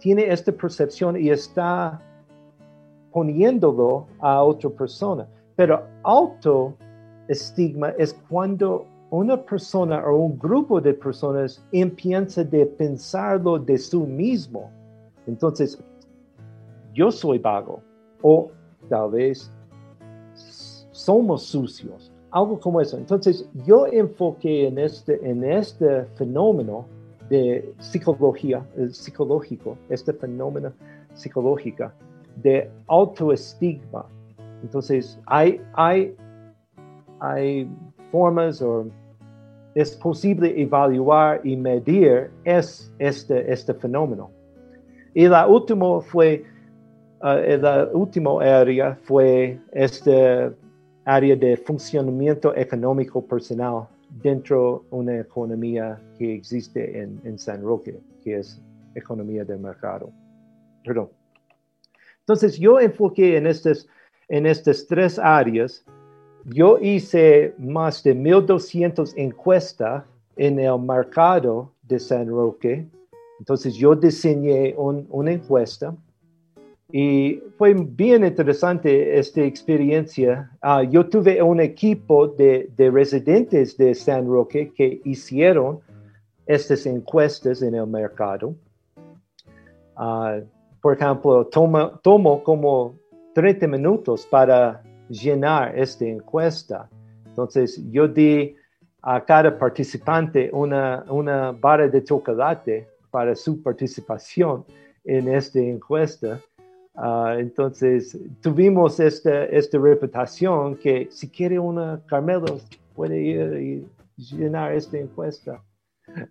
[0.03, 1.97] tiene esta percepción y está
[3.13, 5.25] poniéndolo a otra persona.
[5.55, 13.77] Pero autoestigma es cuando una persona o un grupo de personas empieza de pensarlo de
[13.77, 14.69] sí mismo.
[15.25, 15.81] Entonces,
[16.93, 17.81] yo soy vago
[18.21, 18.51] o
[18.89, 19.51] tal vez
[20.91, 22.97] somos sucios, algo como eso.
[22.97, 26.85] Entonces, yo enfoqué en este, en este fenómeno
[27.29, 30.71] de psicología, el psicológico, este fenómeno
[31.13, 31.91] psicológico
[32.37, 34.05] de autoestigma.
[34.61, 36.15] Entonces, hay, hay,
[37.19, 37.69] hay
[38.11, 38.85] formas o
[39.75, 44.29] es posible evaluar y medir es este, este fenómeno.
[45.13, 46.43] Y la última fue,
[47.23, 50.51] uh, la última área fue este
[51.05, 53.87] área de funcionamiento económico personal
[54.21, 58.61] dentro de una economía que existe en, San Roque, que es
[58.95, 60.11] economía de mercado.
[60.85, 61.09] Perdón.
[62.19, 63.87] Entonces yo enfoqué en estas,
[64.29, 65.83] en estas tres áreas.
[66.45, 70.03] Yo hice más de 1.200 encuestas
[70.35, 72.85] en el mercado de San Roque.
[73.39, 75.95] Entonces yo diseñé una encuesta
[76.95, 80.51] y fue bien interesante esta experiencia.
[80.61, 85.79] Ah, yo tuve un equipo de, residentes de San Roque que hicieron
[86.45, 88.53] estas encuestas en el mercado.
[89.95, 90.39] Ah,
[90.83, 92.93] por ejemplo, toma, tomo como
[93.33, 96.87] 30 minutos para llenar esta encuesta.
[97.25, 98.55] Entonces, yo di
[99.01, 104.63] a cada participante una, una barra de chocolate para su participación
[105.03, 106.39] en esta encuesta.
[106.95, 112.59] Ah, entonces, tuvimos esta, esta reputación que si quiere una Carmelo,
[112.95, 115.61] puede ir y llenar esta encuesta.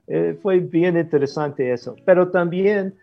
[0.07, 1.97] Eh, fue bien interesante eso.
[2.05, 2.95] Pero también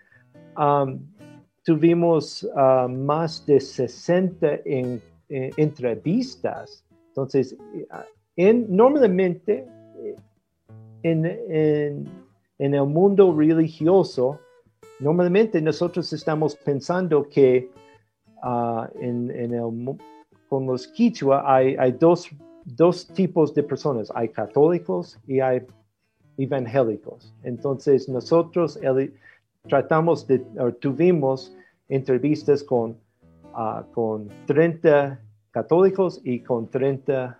[1.63, 2.47] tuvimos
[2.89, 6.83] más de 60 en, entrevistas.
[7.09, 7.55] Entonces,
[8.35, 9.67] en, normalmente
[11.03, 14.39] en, en, el mundo religioso,
[14.99, 17.71] normalmente nosotros estamos pensando que
[18.43, 19.97] uh, en, el,
[20.49, 22.29] con los quichua hay, dos,
[22.65, 25.65] dos tipos de personas, hay católicos y hay
[26.37, 27.33] evangélicos.
[27.43, 28.79] Entonces nosotros
[29.67, 31.55] tratamos de, o tuvimos
[31.89, 32.97] entrevistas con,
[33.53, 35.19] uh, con 30
[35.51, 37.37] católicos y con 30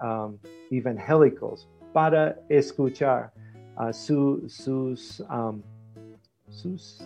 [0.00, 0.36] um,
[0.70, 3.32] evangélicos para escuchar
[3.76, 5.62] uh, su, sus, um,
[6.52, 7.02] sus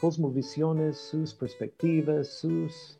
[0.00, 2.98] cosmovisiones, sus perspectivas, sus,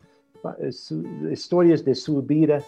[0.71, 2.63] sus, historias de su vida,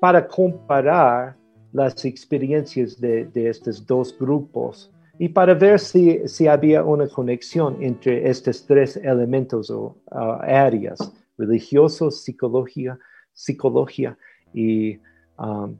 [0.00, 1.36] para comparar
[1.72, 7.82] las experiencias de, de estos dos grupos y para ver si, si, había una conexión
[7.82, 10.98] entre estos tres elementos o uh, áreas,
[11.38, 12.98] religioso, psicología,
[13.32, 14.16] psicología
[14.52, 14.98] y
[15.38, 15.76] um,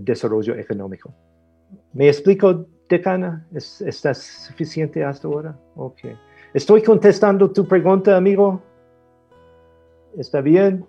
[0.00, 1.14] desarrollo económico.
[1.92, 3.46] ¿Me explico, decana?
[3.54, 5.56] ¿Es, ¿Está suficiente hasta ahora?
[5.76, 6.00] Ok.
[6.52, 8.60] ¿Estoy contestando tu pregunta, amigo?
[10.18, 10.84] ¿Está bien?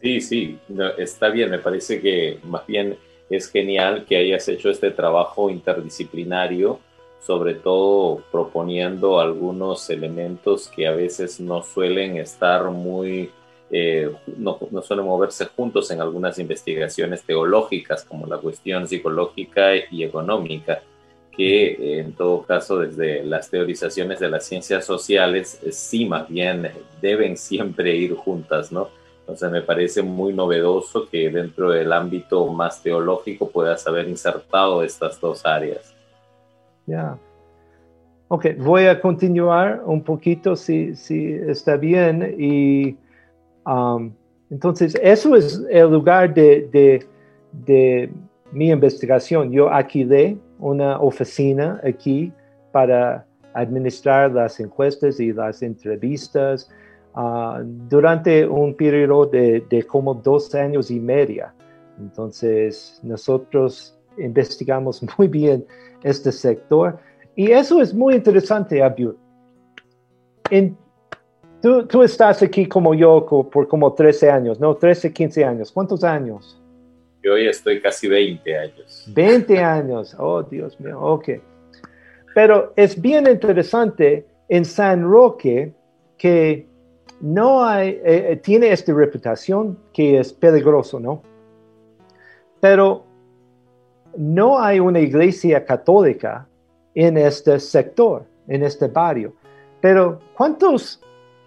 [0.00, 0.58] Sí, sí,
[0.98, 1.50] está bien.
[1.50, 2.96] Me parece que más bien
[3.30, 6.78] es genial que hayas hecho este trabajo interdisciplinario,
[7.20, 13.30] sobre todo proponiendo algunos elementos que a veces no suelen estar muy,
[13.70, 20.82] eh, no, suelen moverse juntos en algunas investigaciones teológicas, como la cuestión psicológica y económica
[21.38, 26.68] que en todo caso desde las teorizaciones de las ciencias sociales eh, sí más bien
[27.00, 28.88] deben siempre ir juntas, ¿no?
[29.20, 35.20] Entonces me parece muy novedoso que dentro del ámbito más teológico puedas haber insertado estas
[35.20, 35.94] dos áreas.
[36.86, 37.16] Ya.
[38.26, 42.34] Ok, voy a continuar un poquito si, si está bien.
[42.36, 42.96] Y
[43.64, 44.10] um,
[44.50, 47.06] entonces eso es el lugar de, de,
[47.52, 48.10] de
[48.52, 49.50] mi investigación.
[49.50, 52.32] Yo alquilé una oficina aquí
[52.72, 56.70] para administrar las encuestas y las entrevistas
[57.14, 61.54] uh, durante un periodo de, como dos años y media.
[61.98, 65.64] Entonces, nosotros investigamos muy bien
[66.02, 66.98] este sector
[67.34, 69.16] y eso es muy interesante, Abdul.
[71.60, 74.74] tú, estás aquí como yo por como 13 años, ¿no?
[74.76, 75.72] 13, 15 años.
[75.72, 76.60] ¿Cuántos años?
[77.22, 79.04] Yo hoy estoy casi 20 años.
[79.08, 81.28] 20 años, oh Dios mío, ok.
[82.34, 85.72] Pero es bien interesante en San Roque
[86.16, 86.66] que
[87.20, 91.22] no hay, eh, eh, tiene esta reputación que es peligroso, ¿no?
[92.60, 93.04] Pero
[94.16, 96.46] no hay una iglesia católica
[96.94, 99.34] en este sector, en este barrio.
[99.80, 101.00] Pero ¿cuántos,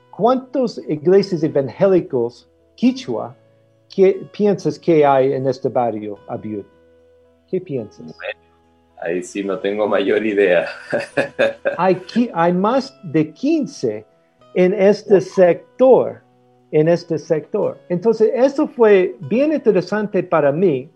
[0.09, 3.35] cuántos iglesias evangélicos quichua
[3.93, 6.63] ¿Qué piensas que hay en este barrio, Abiud?
[7.49, 8.15] ¿Qué piensas?
[9.01, 10.67] ahí sí no tengo mayor idea.
[11.77, 11.99] hay,
[12.33, 14.05] hay más de 15
[14.53, 16.21] en este sector,
[16.71, 17.77] en este sector.
[17.89, 20.89] Entonces, eso fue bien interesante para mí.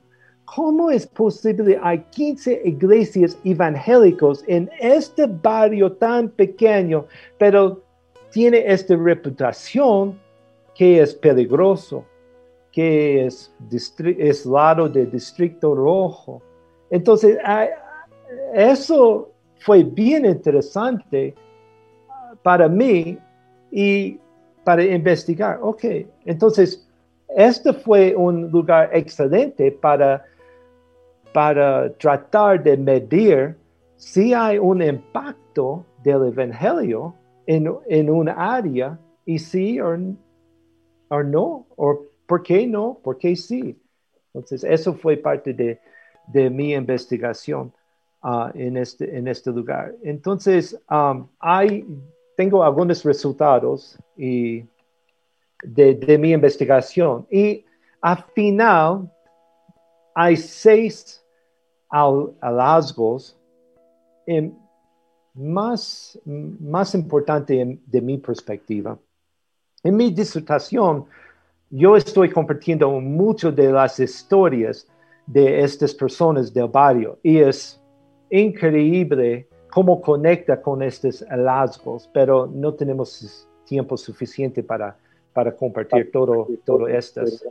[0.46, 7.08] ¿Cómo es posible hay 15 iglesias evangélicos en este barrio tan pequeño,
[7.40, 7.84] pero
[8.32, 10.20] tiene esta reputación
[10.76, 12.06] que es peligroso?
[12.76, 13.56] Que es,
[14.20, 16.42] es lado del Distrito Rojo.
[16.90, 17.38] Entonces,
[18.54, 21.34] eso fue bien interesante
[22.44, 23.18] para mí
[23.72, 24.20] y
[24.66, 25.58] para investigar.
[25.62, 25.86] Ok,
[26.26, 26.86] entonces,
[27.30, 30.26] este fue un lugar excelente para,
[31.34, 33.56] para tratar de medir
[33.96, 37.16] si hay un impacto del Evangelio
[37.48, 39.96] en, en un área y si o,
[41.24, 41.66] no,
[42.26, 43.00] ¿Por qué no?
[43.04, 43.80] ¿Por qué sí?
[44.34, 45.80] Entonces, eso fue parte de,
[46.50, 47.72] mi investigación
[48.54, 49.94] en, este, en este lugar.
[50.04, 51.86] Entonces, um, hay,
[52.36, 54.68] tengo algunos resultados de,
[56.20, 57.26] mi investigación.
[57.30, 57.66] Y
[58.02, 59.12] al final,
[60.14, 61.24] hay seis
[61.90, 63.38] hallazgos
[65.34, 68.98] más, más importantes de mi perspectiva.
[69.84, 71.06] En mi disertación,
[71.70, 74.88] yo estoy compartiendo mucho de las historias
[75.26, 77.82] de estas personas del barrio y es
[78.30, 84.96] increíble cómo conecta con estos hallazgos, pero no tenemos tiempo suficiente para,
[85.34, 87.46] para compartir todo, todo estas.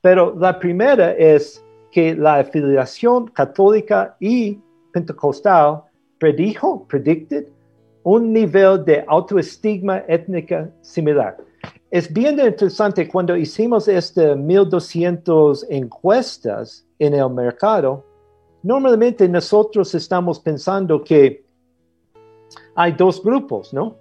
[0.00, 4.58] Pero la primera es que la afiliación católica y
[4.92, 5.82] pentecostal
[6.18, 7.46] predijo, predicted,
[8.02, 11.36] un nivel de autoestigma étnica similar.
[11.90, 18.04] Es bien interesante cuando hicimos este 1200 encuestas en el mercado,
[18.62, 21.44] normalmente nosotros estamos pensando que
[22.74, 23.96] hay dos grupos, ¿no?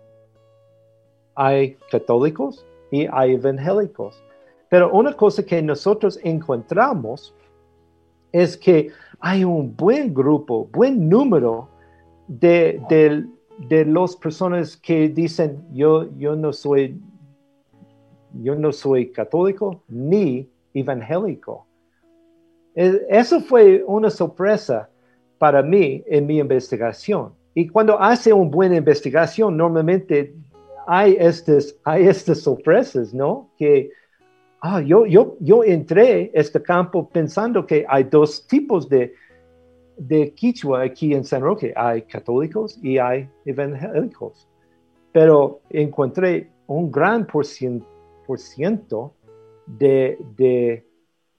[1.35, 4.21] Hay católicos y hay evangélicos.
[4.69, 7.33] Pero una cosa que nosotros encontramos
[8.31, 11.69] es que hay un buen grupo, buen número
[12.27, 12.81] de,
[13.69, 16.99] de, las personas que dicen, yo, yo, no soy,
[18.41, 21.65] yo no soy católico ni evangélico.
[22.75, 24.89] Eso fue una sorpresa
[25.39, 27.33] para mí en mi investigación.
[27.55, 30.35] Y cuando hace una buena investigación, normalmente
[30.85, 33.49] hay estas, hay estas sorpresas, ¿no?
[33.57, 33.89] Que
[34.61, 39.13] ah, yo, yo, yo entré a este campo pensando que hay dos tipos de,
[39.97, 41.73] de quichua aquí en San Roque.
[41.75, 44.47] Hay católicos y hay evangélicos.
[45.11, 47.96] Pero encontré un gran porcentaje
[48.27, 49.11] 10%
[49.65, 50.85] de, de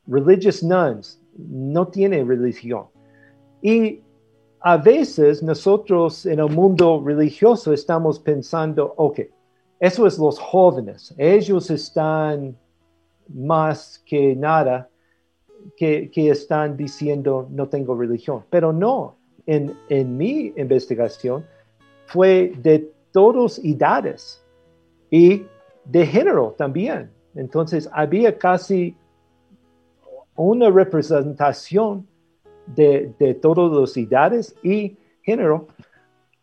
[0.07, 1.21] religious nuns.
[1.37, 2.87] No tiene religión.
[3.63, 4.01] Y
[4.61, 9.21] a veces nosotros en el mundo religioso estamos pensando, ok,
[9.81, 12.57] eso es los jóvenes, ellos están
[13.29, 14.89] más que nada
[15.77, 19.17] que, que están diciendo no tengo religión, pero no,
[19.47, 21.45] en, en mi investigación
[22.07, 24.43] fue de todas edades.
[25.11, 25.45] Y
[25.89, 27.11] de género también.
[27.35, 28.95] Entonces había casi
[30.37, 32.07] una representación
[32.67, 35.67] de, de todas las edades y género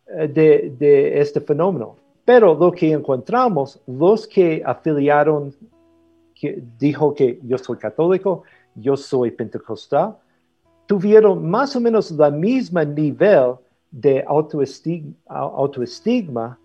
[0.08, 1.96] eh, de, este fenómeno.
[2.24, 5.52] Pero lo que encontramos, los que afiliaron
[6.34, 8.42] que dijo que yo soy católico,
[8.74, 10.16] yo soy pentecostal,
[10.86, 13.54] tuvieron más o menos la misma nivel
[13.90, 16.58] de autoestigma,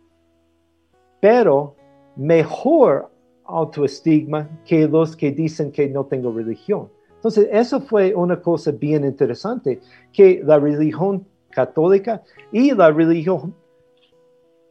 [1.19, 1.75] pero
[2.15, 3.09] mejor
[3.45, 6.89] autoestigma que los que dicen que no tengo religión.
[7.15, 9.79] Entonces, eso fue una cosa bien interesante,
[10.11, 13.53] que la religión católica y la religión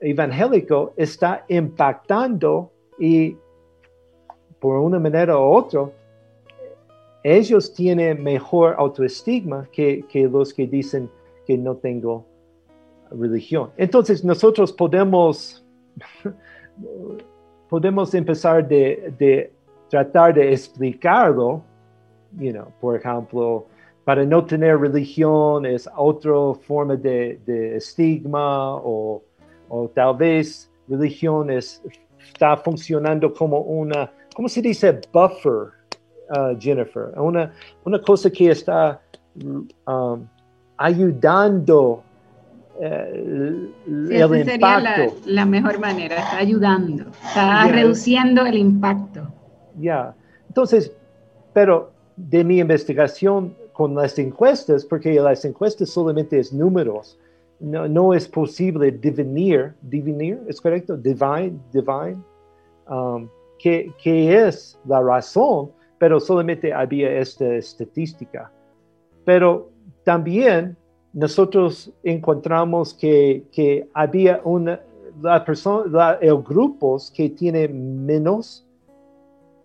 [0.01, 3.36] evangélica está impactando y
[4.59, 5.91] por una manera u otra,
[7.22, 11.11] ellos tienen mejor autoestigma que, los que dicen
[11.47, 12.26] que no tengo
[13.11, 13.70] religión.
[13.76, 15.64] Entonces nosotros podemos,
[17.68, 19.52] podemos empezar de,
[19.88, 21.62] tratar de explicarlo,
[22.38, 23.66] you know, por ejemplo,
[24.04, 29.22] para no tener religión es otra forma de, estigma o,
[29.68, 35.72] o, tal vez religión está funcionando como una ¿cómo se dice buffer,
[36.30, 37.12] uh, Jennifer?
[37.18, 37.52] Una,
[37.84, 39.00] una cosa que está
[39.86, 40.26] um,
[40.76, 42.02] ayudando
[42.80, 44.44] eh, el impacto.
[44.44, 49.28] Sería la, mejor manera, está ayudando, está reduciendo el impacto.
[49.78, 50.14] Ya,
[50.48, 50.92] entonces,
[51.52, 57.18] pero de mi investigación con las encuestas, porque las encuestas solamente es números,
[57.60, 60.96] no, no es posible divinir, divinir, ¿es correcto?
[60.96, 62.18] Divine, divine.
[62.88, 63.28] Um,
[63.58, 68.50] qué, es la razón, pero solamente había esta estadística.
[69.24, 69.70] Pero
[70.04, 70.76] también
[71.12, 74.80] nosotros encontramos que, había una,
[75.20, 78.66] la persona, el grupos que tienen menos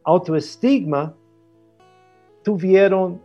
[0.04, 1.14] autoestigma
[2.43, 3.22] tuvieron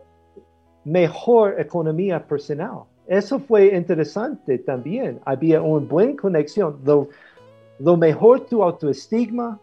[0.84, 2.84] mejor economía personal.
[3.06, 5.20] Eso fue interesante también.
[5.24, 6.78] Había una buena conexión.
[6.84, 9.58] Lo, mejor tu autoestigma,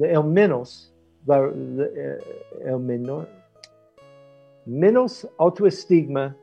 [0.00, 0.94] el menos,
[1.28, 2.18] eh,
[2.64, 3.28] el menor,
[4.66, 6.36] menos autoestigma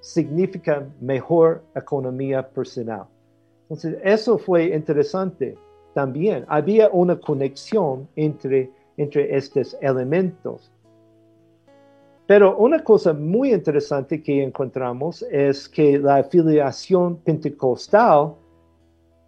[0.00, 3.06] significa mejor economía personal.
[3.62, 5.56] Entonces, eso fue interesante
[5.94, 6.44] también.
[6.48, 10.70] Había una conexión entre, entre estos elementos.
[12.26, 18.34] Pero una cosa muy interesante que encontramos es que la afiliación pentecostal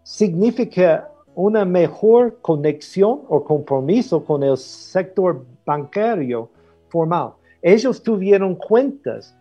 [0.03, 6.51] significa una mejor conexión o compromiso con el sector bancario
[6.89, 7.35] formal.
[7.62, 9.37] Ellos tuvieron cuentas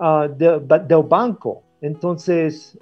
[0.00, 1.62] uh, del banco.
[1.80, 2.78] Entonces,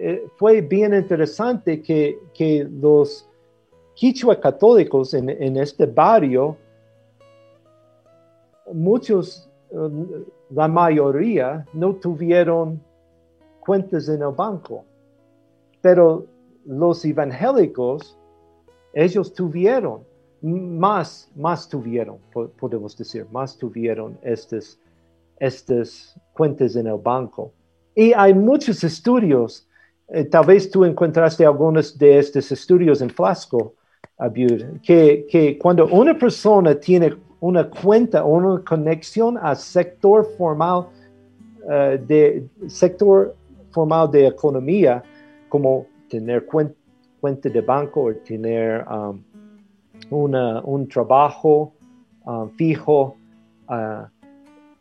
[0.00, 3.28] eh, fue bien interesante que, los
[3.94, 6.56] quichua católicos en, este barrio,
[8.72, 12.80] muchos, uh, la mayoría, no tuvieron
[13.60, 14.84] cuentas en el banco.
[15.80, 16.26] Pero
[16.64, 18.18] los evangélicos,
[18.94, 20.02] ellos tuvieron,
[20.40, 22.18] más, más tuvieron,
[22.58, 24.78] podemos decir, más tuvieron estas,
[25.38, 27.52] estas cuentas en el banco.
[27.94, 29.68] Y hay muchos estudios,
[30.08, 33.74] eh, tal vez tú encontraste algunos de estos estudios en Flasco,
[34.18, 40.86] Abud, que, que cuando una persona tiene una cuenta o una conexión al sector formal
[41.70, 43.34] eh, de sector
[43.70, 45.02] formal de economía,
[45.48, 49.22] como tener cuenta de banco o tener um,
[50.10, 51.72] un trabajo
[52.24, 53.16] um, fijo.
[53.66, 54.04] Uh,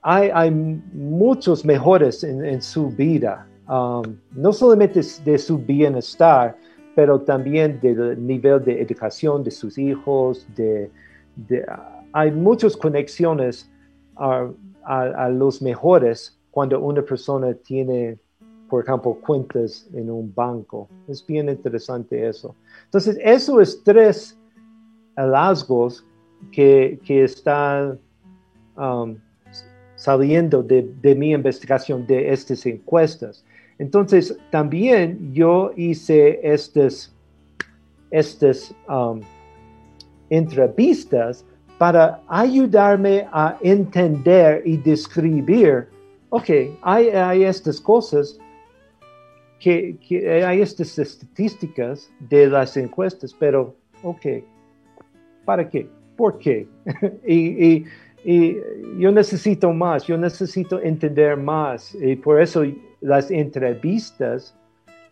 [0.03, 6.55] hay, muchos mejores en, su vida, um, no solamente de su bienestar,
[6.95, 10.45] pero también del nivel de educación de sus hijos.
[10.55, 10.91] De,
[12.11, 13.69] hay muchas conexiones
[14.15, 18.19] a los mejores cuando una persona tiene
[18.73, 20.89] por ejemplo, cuentas en un banco.
[21.07, 22.55] Es bien interesante eso.
[22.85, 24.35] Entonces, eso es tres
[26.51, 27.99] que, que están
[28.75, 29.15] um,
[30.03, 33.45] saliendo de, de, mi investigación de estas encuestas.
[33.79, 37.15] Entonces, también yo hice estas,
[38.11, 39.21] estas um,
[40.29, 41.45] entrevistas
[41.77, 45.87] para ayudarme a entender y describir,
[46.31, 46.49] ok,
[46.81, 48.37] hay, hay estas cosas,
[49.57, 49.97] que,
[50.45, 54.25] hay estas estadísticas de las encuestas, pero, ok,
[55.45, 55.87] ¿para qué?
[56.17, 56.67] ¿Por qué?
[57.25, 57.85] y,
[58.25, 61.95] yo necesito más, yo necesito entender más.
[61.95, 62.63] Y por eso
[63.01, 64.55] las entrevistas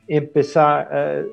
[0.07, 1.25] empezar eh,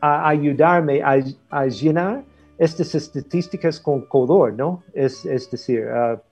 [0.00, 2.22] a ayudarme a, llenar
[2.58, 4.82] estas estadísticas con color, ¿no?
[4.92, 5.86] Es, decir,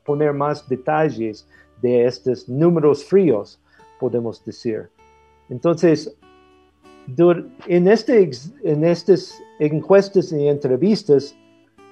[0.05, 1.49] poner más detalles
[1.81, 3.59] de estos números fríos,
[3.99, 4.89] podemos decir.
[5.49, 6.15] Entonces,
[7.67, 8.31] en, este,
[8.63, 11.35] en estas encuestas y entrevistas,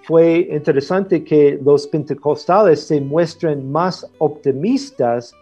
[0.03, 5.35] fue interesante que los pentecostales se muestren más optimistas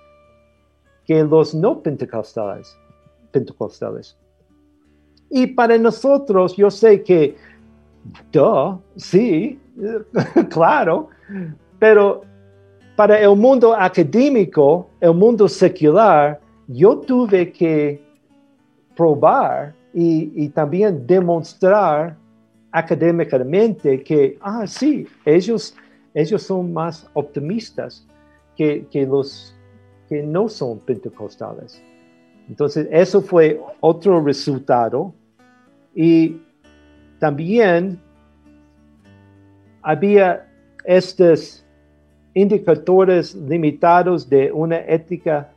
[1.06, 2.76] que los no pentecostales.
[3.30, 4.16] pentecostales.
[5.30, 7.36] Y para nosotros, yo sé que,
[8.32, 9.58] duh, sí,
[10.50, 11.08] claro,
[11.78, 12.22] pero
[12.96, 18.02] para el mundo académico, el mundo secular, yo tuve que
[18.96, 22.16] probar y, también demostrar
[22.72, 25.74] académicamente que, ah, sí, ellos,
[26.14, 28.06] ellos son más optimistas
[28.56, 29.54] que, los
[30.08, 31.82] que no son pentecostales.
[32.48, 35.14] Entonces, eso fue otro resultado.
[35.94, 36.40] Y
[37.18, 38.00] también
[39.82, 40.46] había
[40.84, 41.64] estos
[42.34, 45.52] indicadores limitados de una ética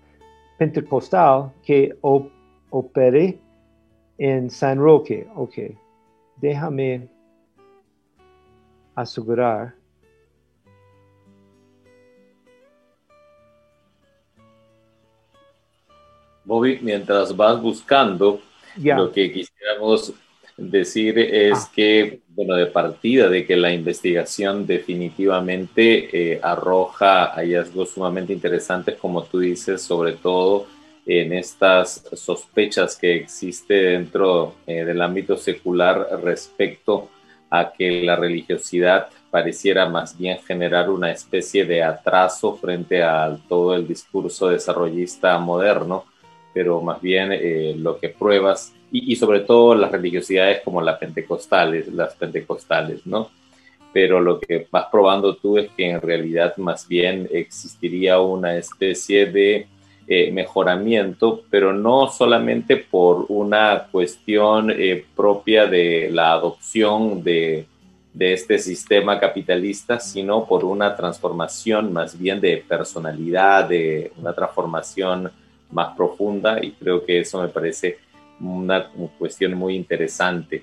[0.58, 1.96] pentecostal que
[2.70, 3.40] operé
[4.18, 5.28] en San Roque.
[5.36, 5.58] Ok,
[6.42, 7.08] déjame
[8.96, 9.76] asegurar.
[16.44, 18.42] Bobby, mientras vas buscando,
[18.76, 20.14] lo que quisiéramos
[20.58, 21.72] decir es ah.
[21.74, 29.24] que, bueno, de partida de que la investigación definitivamente eh, arroja hallazgos sumamente interesantes, como
[29.24, 30.66] tú dices, sobre todo
[31.06, 37.10] en estas sospechas que existe dentro eh, del ámbito secular respecto
[37.50, 43.76] a que la religiosidad pareciera más bien generar una especie de atraso frente a todo
[43.76, 46.06] el discurso desarrollista moderno,
[46.54, 51.00] pero más bien eh, lo que pruebas, y, y, sobre todo las religiosidades como las
[51.00, 53.32] pentecostales, las pentecostales, ¿no?
[53.94, 59.26] Pero lo que vas probando tú es que en realidad más bien existiría una especie
[59.26, 59.68] de
[60.14, 67.66] eh, mejoramiento, pero no solamente por una cuestión eh, propia de la adopción de,
[68.14, 75.32] de, este sistema capitalista, sino por una transformación más bien de personalidad, de una transformación
[75.72, 78.00] más profunda y creo que eso me parece
[78.42, 80.62] una, cuestión muy interesante.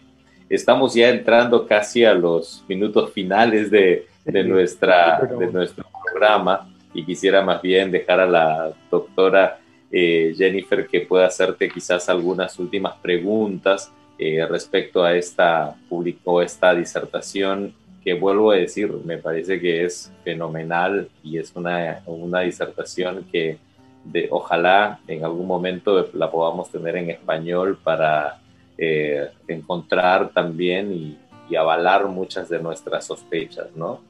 [0.51, 7.05] Estamos ya entrando casi a los minutos finales de, de nuestra, de nuestro programa y
[7.05, 9.61] quisiera más bien dejar a la doctora
[9.91, 16.75] eh, Jennifer que pueda hacerte quizás algunas últimas preguntas eh, respecto a esta publicó esta
[16.75, 23.25] disertación que vuelvo a decir, me parece que es fenomenal y es una, una disertación
[23.31, 23.59] que
[24.05, 28.41] de, ojalá en algún momento la podamos tener en español para
[28.77, 31.19] eh, encontrar también y,
[31.51, 34.01] y avalar muchas de nuestras sospechas, ¿no?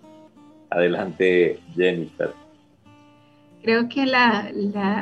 [0.70, 2.32] Adelante, Jennifer.
[3.68, 4.10] Creo que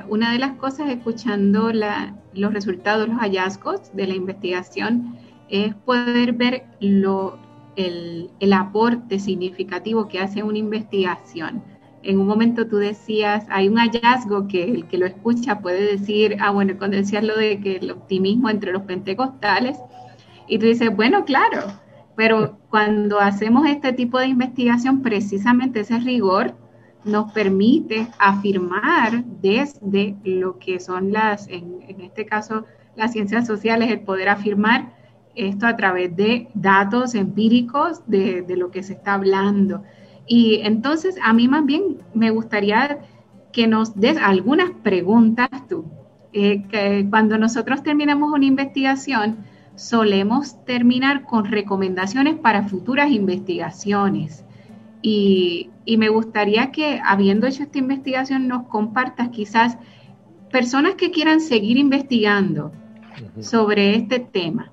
[0.09, 5.17] una de las cosas, escuchando los resultados, los hallazgos de la investigación,
[5.49, 7.39] es poder ver lo,
[7.77, 11.63] el, aporte significativo que hace una investigación.
[12.03, 16.37] En un momento tú decías, hay un hallazgo que el que lo escucha puede decir,
[16.41, 19.79] ah, bueno, cuando decías lo de que el optimismo entre los pentecostales,
[20.49, 21.61] y tú dices, bueno, claro,
[22.17, 26.66] pero cuando hacemos este tipo de investigación, precisamente ese rigor
[27.07, 32.65] nos permite afirmar desde lo que son las, en, este caso,
[32.97, 34.93] las ciencias sociales, el poder afirmar
[35.35, 39.83] esto a través de datos empíricos de, lo que se está hablando.
[40.27, 42.99] Y entonces a mí más bien me gustaría
[43.53, 45.85] que nos des algunas preguntas tú.
[46.33, 49.39] Eh, que cuando nosotros terminamos una investigación,
[49.77, 54.46] solemos terminar con recomendaciones para futuras investigaciones.
[55.03, 59.79] Y, me gustaría que, habiendo hecho esta investigación, nos compartas quizás
[60.51, 62.73] personas que quieran seguir investigando
[63.41, 64.73] sobre este tema.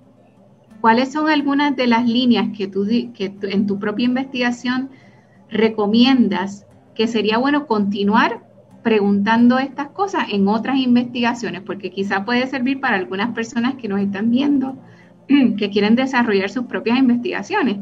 [0.81, 4.89] ¿Cuáles son algunas de las líneas que tú, que en tu propia investigación
[5.49, 6.65] recomiendas
[6.95, 8.43] que sería bueno continuar
[8.83, 11.61] preguntando estas cosas en otras investigaciones?
[11.61, 14.77] Porque quizá puede servir para algunas personas que nos están viendo,
[15.27, 17.77] que quieren desarrollar sus propias investigaciones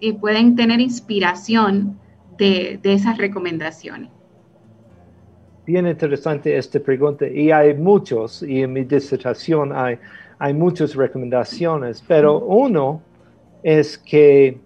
[0.00, 1.98] y pueden tener inspiración
[2.38, 4.10] de, esas recomendaciones.
[5.66, 9.98] Bien interesante esta pregunta y hay muchos, y en mi disertación hay,
[10.38, 13.02] hay muchas recomendaciones, pero uno
[13.62, 14.58] es que,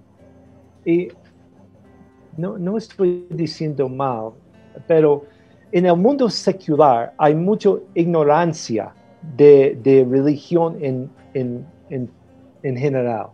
[0.84, 1.08] y
[2.36, 4.32] no, no estoy diciendo mal,
[4.86, 5.24] pero
[5.72, 8.92] en el mundo secular hay mucha ignorancia
[9.36, 12.10] de, de religión en, en, en,
[12.62, 13.28] en general.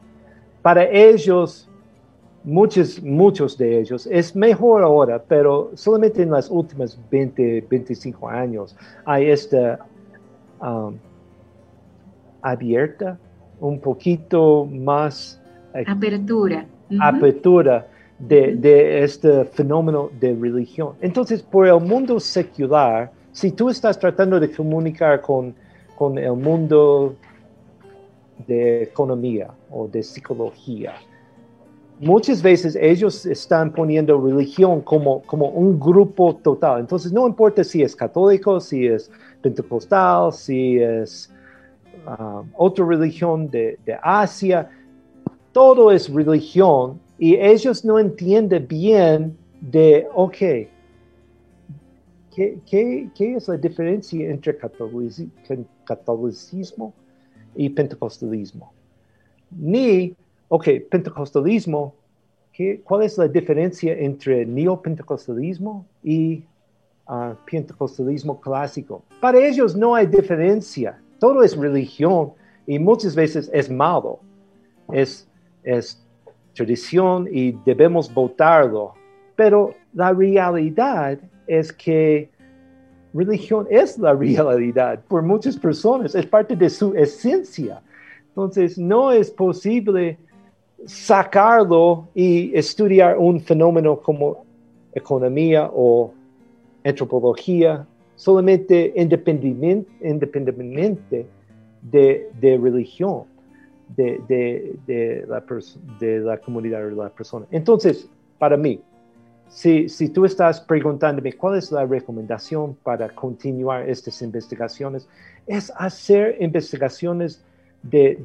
[0.62, 1.68] Para ellos,
[2.47, 8.74] muchos, muchos de ellos, es mejor ahora, pero solamente en las últimas 20, 25 años
[9.05, 9.80] hay esta
[10.62, 10.94] um,
[12.40, 13.18] abierta,
[13.61, 15.40] un poquito más
[15.74, 16.66] apertura.
[17.01, 17.88] Apertura
[18.18, 20.94] de, de, este fenómeno de religión.
[21.01, 25.55] Entonces, por el mundo secular, si tú estás tratando de comunicar con,
[25.97, 27.16] con el mundo
[28.47, 30.94] de economía o de psicología,
[31.99, 36.80] muchas veces ellos están poniendo religión como, como un grupo total.
[36.80, 39.11] Entonces, no importa si es católico, si es
[39.42, 41.32] pentecostal, si es
[42.07, 44.70] um, otra religión de, Asia,
[45.53, 50.36] todo es religión y ellos no entienden bien de, ok,
[52.34, 54.59] ¿qué, qué, qué es la diferencia entre
[55.84, 56.92] catolicismo
[57.55, 58.70] y pentecostalismo?
[59.51, 60.14] Ni
[60.49, 61.94] ok, pentecostalismo,
[62.84, 66.44] ¿cuál es la diferencia entre neopentecostalismo y
[67.09, 69.03] uh, pentecostalismo clásico?
[69.20, 72.32] Para ellos no hay diferencia, todo es religión
[72.66, 74.20] y muchas veces es malo,
[74.92, 75.28] es,
[75.62, 76.03] es
[76.55, 78.94] tradición y debemos votarlo,
[79.34, 82.30] pero la realidad es que
[83.12, 87.82] religión es la realidad por muchas personas, es parte de su esencia.
[88.28, 90.18] Entonces, no es posible
[90.87, 94.47] sacarlo y estudiar un fenómeno como
[94.95, 96.14] economía o
[96.84, 97.84] antropología
[98.14, 101.26] solamente independientemente
[101.82, 103.24] de, de religión
[103.97, 104.20] de,
[104.87, 105.45] de, la
[106.01, 107.47] de la comunidad de la persona.
[107.51, 108.09] Entonces,
[108.39, 108.80] para mí,
[109.49, 115.09] si, si tú estás preguntándome cuál es la recomendación para continuar estas investigaciones,
[115.47, 117.45] es hacer investigaciones
[117.82, 118.18] de,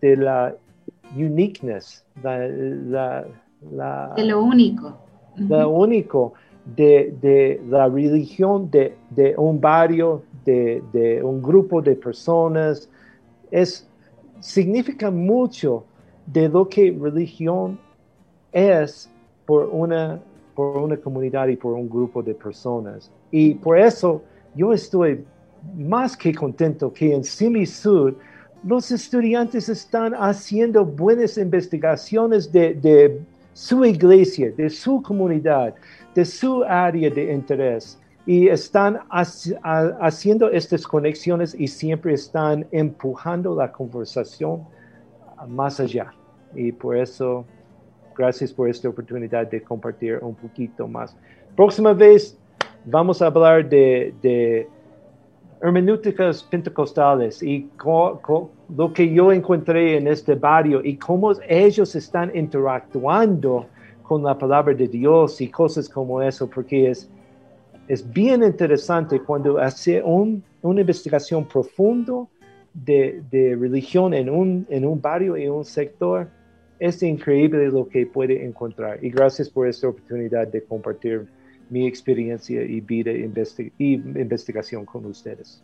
[0.00, 0.54] de la
[1.16, 3.24] uniqueness, la,
[4.16, 4.96] de lo único.
[5.36, 6.34] Lo único
[6.76, 8.94] de, la religión de,
[9.36, 12.88] un barrio, de, un grupo de personas,
[13.50, 13.88] es,
[14.40, 15.84] significa mucho
[16.26, 17.78] de lo que religión
[18.52, 19.10] es
[19.46, 20.20] por una,
[20.54, 23.10] por una comunidad y por un grupo de personas.
[23.30, 24.22] Y por eso
[24.54, 25.24] yo estoy
[25.76, 28.14] más que contento que en Simi Sud
[28.64, 33.20] los estudiantes están haciendo buenas investigaciones de,
[33.54, 35.74] su iglesia, de su comunidad,
[36.14, 43.72] de su área de interés y están haciendo estas conexiones y siempre están empujando la
[43.72, 44.64] conversación
[45.48, 46.12] más allá.
[46.54, 47.44] Y por eso,
[48.16, 51.16] gracias por esta oportunidad de compartir un poquito más.
[51.56, 52.36] Próxima vez
[52.84, 54.68] vamos a hablar de
[55.60, 57.68] hermenéuticas pentecostales y
[58.76, 63.66] lo que yo encontré en este barrio y cómo ellos están interactuando
[64.02, 67.10] con la palabra de Dios y cosas como eso, porque es,
[67.88, 72.28] es bien interesante cuando hace una investigación profundo
[72.72, 76.28] de, de, religión en un, en un barrio y un sector.
[76.78, 79.04] Es increíble lo que puede encontrar.
[79.04, 81.26] Y gracias por esta oportunidad de compartir
[81.70, 85.62] mi experiencia y vida y investigación con ustedes.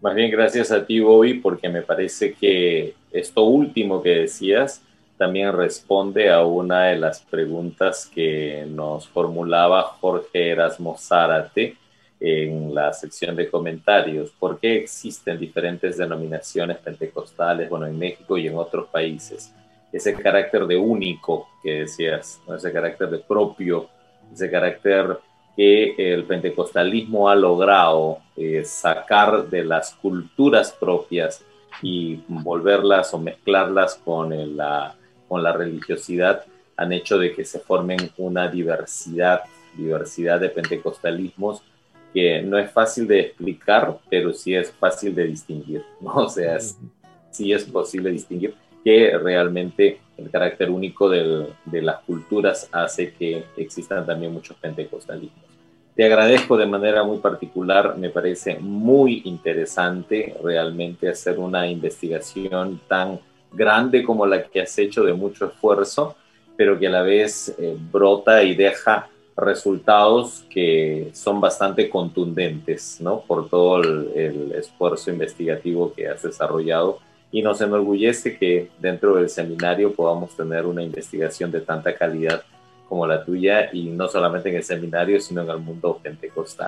[0.00, 4.82] Más bien gracias a ti, Bobby, porque me parece que esto último que decías
[5.16, 11.76] también responde a una de las preguntas que nos formulaba Jorge Erasmo Zárate
[12.20, 14.30] en la sección de comentarios.
[14.30, 19.54] ¿Por qué existen diferentes denominaciones pentecostales, bueno, en México y en otros países?
[19.92, 23.88] Ese carácter de único que decías, ese carácter de propio,
[24.34, 25.18] ese carácter
[25.56, 31.44] que el pentecostalismo ha logrado eh, sacar de las culturas propias
[31.80, 34.94] y volverlas o mezclarlas con la,
[35.28, 36.44] con la religiosidad,
[36.76, 39.42] han hecho de que se formen una diversidad,
[39.76, 41.62] diversidad de pentecostalismos
[42.12, 46.14] que no es fácil de explicar, pero sí es fácil de distinguir, ¿no?
[46.14, 46.58] O sea,
[47.30, 48.54] sí es posible distinguir
[48.84, 55.54] que realmente el carácter único de las culturas hace que existan también muchos pentecostalismos.
[55.96, 63.20] Te agradezco de manera muy particular, me parece muy interesante realmente hacer una investigación tan
[63.52, 66.16] grande como la que has hecho de mucho esfuerzo,
[66.56, 73.20] pero que a la vez eh, brota y deja resultados que son bastante contundentes, ¿no?
[73.20, 76.98] Por todo el, esfuerzo investigativo que has desarrollado
[77.34, 82.44] y nos enorgullece que dentro del seminario podamos tener una investigación de tanta calidad
[82.88, 86.62] como la tuya y no solamente en el seminario, sino en el mundo pentecostal.